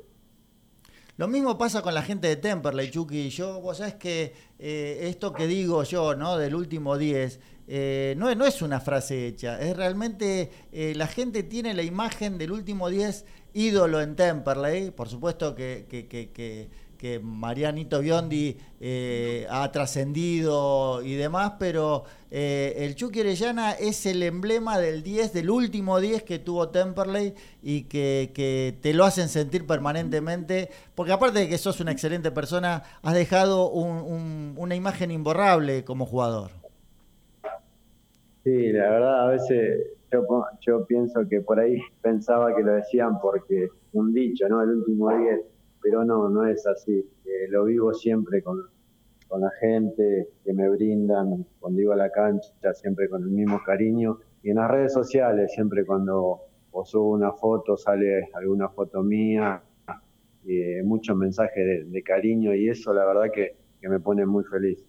[1.16, 3.30] Lo mismo pasa con la gente de Temperley, Chucky.
[3.30, 6.36] Yo, vos sabés que eh, esto que digo yo, ¿no?
[6.36, 9.58] Del último 10, eh, no, no, es una frase hecha.
[9.60, 13.24] Es realmente, eh, la gente tiene la imagen del último 10
[13.56, 14.90] ídolo en Temperley.
[14.90, 16.68] Por supuesto que,
[17.22, 24.78] Marianito Biondi eh, ha trascendido y demás, pero eh, el Chucky Orellana es el emblema
[24.78, 30.68] del 10, del último 10 que tuvo Temperley y que, te lo hacen sentir permanentemente,
[30.94, 36.50] porque aparte de que sos una excelente persona, has dejado una imagen imborrable como jugador.
[38.44, 39.96] Sí, la verdad, a veces
[40.60, 44.62] yo, pienso que por ahí pensaba que lo decían porque un dicho, ¿no?
[44.62, 45.40] El último 10,
[45.82, 47.08] pero no, no es así.
[47.24, 48.62] Eh, lo vivo siempre con,
[49.38, 54.18] la gente que me brindan cuando iba a la cancha, siempre con el mismo cariño.
[54.42, 56.40] Y en las redes sociales, siempre cuando
[56.84, 59.62] subo una foto, sale alguna foto mía,
[60.46, 64.86] eh, muchos mensajes de, cariño y eso la verdad que me pone muy feliz.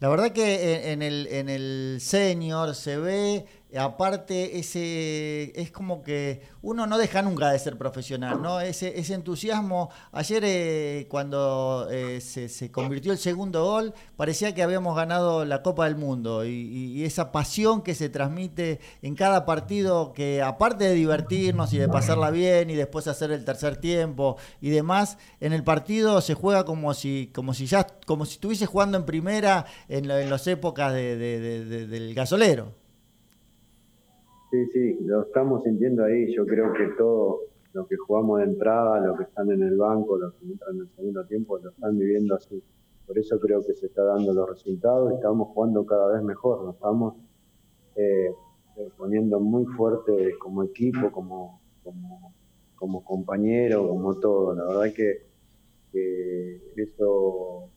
[0.00, 3.46] La verdad que en el, en el senior se ve
[3.76, 8.60] aparte ese es como que uno no deja nunca de ser profesional, ¿no?
[8.60, 9.90] Ese, ese entusiasmo.
[10.12, 15.84] Ayer eh, cuando eh, se, convirtió el segundo gol, parecía que habíamos ganado la Copa
[15.84, 21.72] del Mundo y, esa pasión que se transmite en cada partido, que aparte de divertirnos
[21.72, 26.20] y de pasarla bien y después hacer el tercer tiempo y demás, en el partido
[26.20, 30.46] se juega como si, como si ya, como si estuviese jugando en primera en, las
[30.46, 32.87] épocas del gasolero.
[34.50, 36.34] Sí, sí, lo estamos sintiendo ahí.
[36.34, 37.40] Yo creo que todo
[37.74, 40.80] lo que jugamos de entrada, los que están en el banco, los que entran en
[40.82, 42.62] el segundo tiempo, lo están viviendo así.
[43.06, 46.64] Por eso creo que se está dando los resultados y estamos jugando cada vez mejor.
[46.64, 47.14] Nos estamos
[47.96, 48.32] eh,
[48.96, 52.32] poniendo muy fuerte como equipo, como, como,
[52.74, 54.54] como compañero, como todo.
[54.54, 55.28] La verdad que,
[56.76, 57.68] eso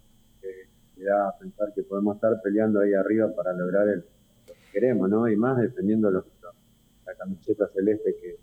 [0.43, 4.53] eh, me da a pensar que podemos estar peleando ahí arriba para lograr el, lo
[4.53, 5.27] que queremos, ¿no?
[5.27, 6.25] Y más dependiendo de los
[7.11, 8.37] la camiseta celeste que,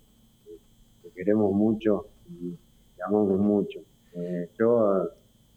[1.15, 2.57] queremos mucho y
[3.05, 3.81] amamos mucho.
[4.15, 5.09] Eh, yo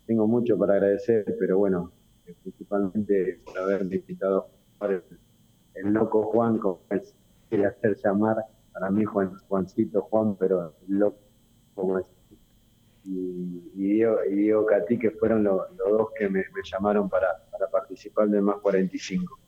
[0.06, 1.92] tengo mucho para agradecer, pero bueno,
[2.26, 4.50] eh, principalmente por haberme invitado
[4.82, 5.04] el,
[5.76, 7.14] el loco Juan, como se
[7.50, 8.38] quiere hacer llamar,
[8.74, 11.20] para mí Juan, Juancito Juan, pero el loco
[11.76, 12.08] como es.
[13.04, 17.10] Y, y Diego, y Diego Catí, que fueron lo- los dos que me, me llamaron
[17.10, 19.40] para, para participar del más 45.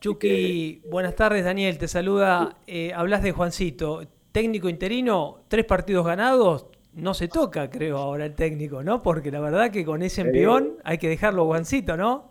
[0.00, 2.56] Chucky, buenas tardes, Daniel, te saluda.
[2.66, 6.66] Eh, hablas de Juancito, técnico interino, tres partidos ganados.
[6.94, 9.02] No se toca, creo, ahora el técnico, ¿no?
[9.02, 12.30] Porque la verdad que con ese empeón hay que dejarlo Juancito, ¿no?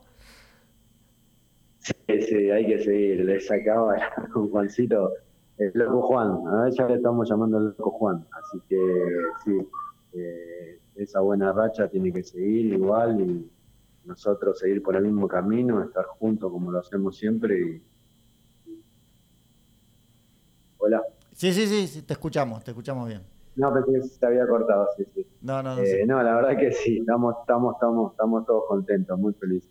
[1.79, 3.25] Sí, sí, hay que seguir.
[3.25, 3.95] Le sacaba
[4.33, 5.11] con Juancito
[5.57, 6.47] el loco Juan.
[6.47, 8.25] A ver, ya le estamos llamando el loco Juan.
[8.31, 8.77] Así que
[9.43, 9.67] sí,
[10.13, 13.49] eh, esa buena racha tiene que seguir igual y
[14.07, 17.59] nosotros seguir por el mismo camino, estar juntos como lo hacemos siempre.
[17.59, 17.83] Y...
[20.77, 21.03] Hola.
[21.33, 23.21] Sí, sí, sí, te escuchamos, te escuchamos bien.
[23.55, 25.27] No, pensé que se había cortado, sí, sí.
[25.41, 25.81] No, no, no.
[25.81, 26.07] Eh, sí.
[26.07, 29.69] no, la verdad que sí, estamos, estamos, estamos, estamos todos contentos, muy felices.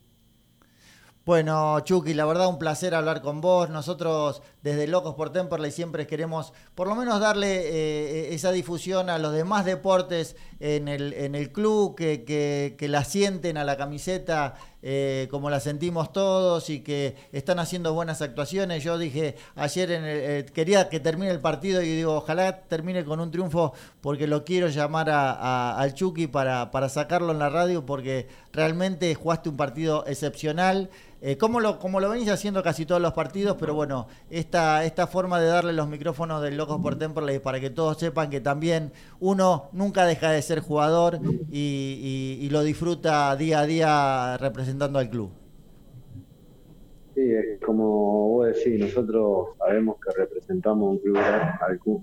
[1.26, 3.68] Bueno, Chucky, la verdad un placer hablar con vos.
[3.68, 9.18] Nosotros desde Locos por Temperley siempre queremos por lo menos darle eh, esa difusión a
[9.18, 13.76] los demás deportes en el, en el club, que, que- que la sienten a la
[13.76, 18.84] camiseta eh, como la sentimos todos y que están haciendo buenas actuaciones.
[18.84, 23.04] Yo dije ayer, en el- eh, quería que termine el partido y digo, ojalá termine
[23.04, 27.40] con un triunfo porque lo quiero llamar a- a- al Chucky para, para sacarlo en
[27.40, 30.88] la radio porque realmente jugaste un partido excepcional.
[31.28, 35.08] Eh, como lo, como lo venís haciendo casi todos los partidos, pero bueno, esta, esta
[35.08, 38.92] forma de darle los micrófonos del Locos por Temperley para que todos sepan que también
[39.18, 41.18] uno nunca deja de ser jugador
[41.50, 45.30] y, lo disfruta día a día representando al club.
[47.16, 51.18] Sí, es como vos decís, nosotros sabemos que representamos un club,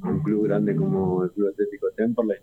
[0.03, 2.39] un club grande como el Club Atlético Temperley.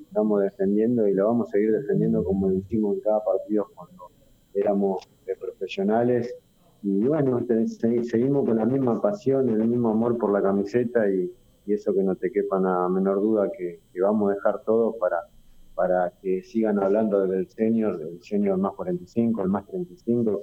[0.00, 4.12] Estamos defendiendo y lo vamos a seguir defendiendo como lo hicimos en cada partido cuando
[4.54, 6.34] éramos eh, profesionales.
[6.82, 11.30] Y bueno, seguimos con la misma pasión, el mismo amor por la camiseta y,
[11.66, 15.18] y eso que no te quepa la menor duda que, vamos a dejar todo para,
[15.74, 20.42] para que sigan hablando del senior, del senior más 45, el más 35,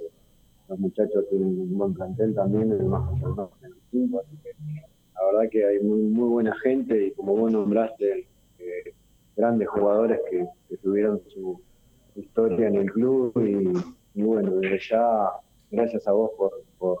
[0.68, 4.50] los muchachos tienen un buen plantel también, el más, el más 35, así que
[5.14, 8.94] la verdad que hay muy, muy buena gente y como vos nombraste, eh,
[9.36, 11.60] grandes jugadores que, que tuvieron su
[12.14, 15.30] historia en el club y, y bueno, desde ya,
[15.70, 16.98] gracias a vos por, por,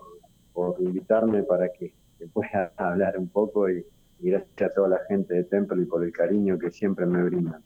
[0.52, 3.84] por invitarme para que, que pueda hablar un poco y,
[4.20, 7.22] y gracias a toda la gente de Temple y por el cariño que siempre me
[7.22, 7.62] brindan.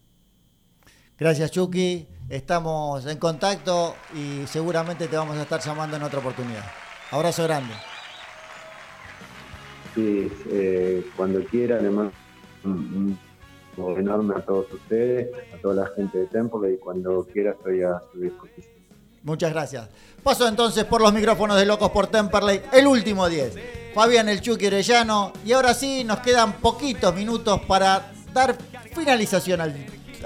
[1.18, 6.64] Gracias Chucky, estamos en contacto y seguramente te vamos a estar llamando en otra oportunidad.
[7.12, 7.72] Abrazo grande.
[9.94, 12.12] Sí, eh, cuando quiera le mando
[12.64, 13.16] un,
[13.76, 17.82] un enorme a todos ustedes, a toda la gente de Temple y cuando quiera estoy
[17.82, 18.83] a su disposición.
[19.24, 19.88] Muchas gracias.
[20.22, 23.54] Paso entonces por los micrófonos de Locos por Temperley, el último 10.
[23.94, 25.32] Fabián El Chucky Orellano.
[25.46, 28.54] Y ahora sí, nos quedan poquitos minutos para dar
[28.94, 29.74] finalización al,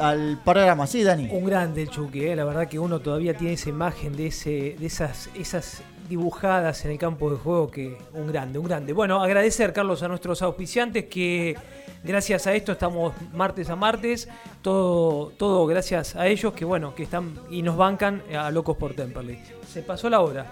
[0.01, 0.87] al programa.
[0.89, 1.29] Sí, Dani.
[1.31, 2.37] Un grande el Chucky, ¿eh?
[2.37, 6.91] la verdad que uno todavía tiene esa imagen de, ese, de esas, esas dibujadas en
[6.91, 8.93] el campo de juego que un grande, un grande.
[8.93, 11.57] Bueno, agradecer, Carlos, a nuestros auspiciantes que
[12.03, 14.29] gracias a esto estamos martes a martes,
[14.63, 18.95] todo, todo gracias a ellos que bueno, que están y nos bancan a Locos por
[18.95, 19.43] Temperley.
[19.73, 20.47] Se pasó la hora.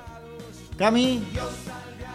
[0.76, 1.22] Cami,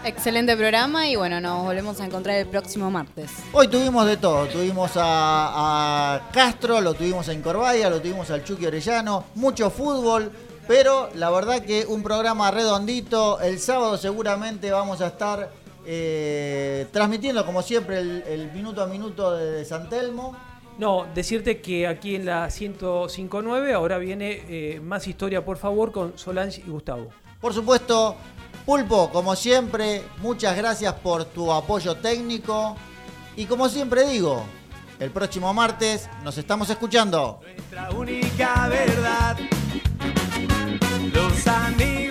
[0.03, 3.29] Excelente programa y bueno, nos volvemos a encontrar el próximo martes.
[3.53, 4.47] hoy tuvimos de todo.
[4.47, 10.31] Tuvimos a, a Castro, lo tuvimos a Incorvaya, lo tuvimos al Chucky Orellano, mucho fútbol.
[10.67, 13.39] Pero la verdad que un programa redondito.
[13.41, 15.51] El sábado seguramente vamos a estar
[15.85, 20.35] eh, transmitiendo como siempre el, el minuto a minuto de, de San Telmo.
[20.77, 26.17] No, decirte que aquí en la 1059 ahora viene eh, más historia, por favor, con
[26.17, 27.09] Solange y Gustavo.
[27.39, 28.15] Por supuesto,
[28.65, 32.75] Pulpo, como siempre, muchas gracias por tu apoyo técnico.
[33.35, 34.43] Y como siempre digo,
[34.99, 37.41] el próximo martes nos estamos escuchando.
[37.43, 39.37] Nuestra única verdad.
[41.13, 42.10] Los amigos.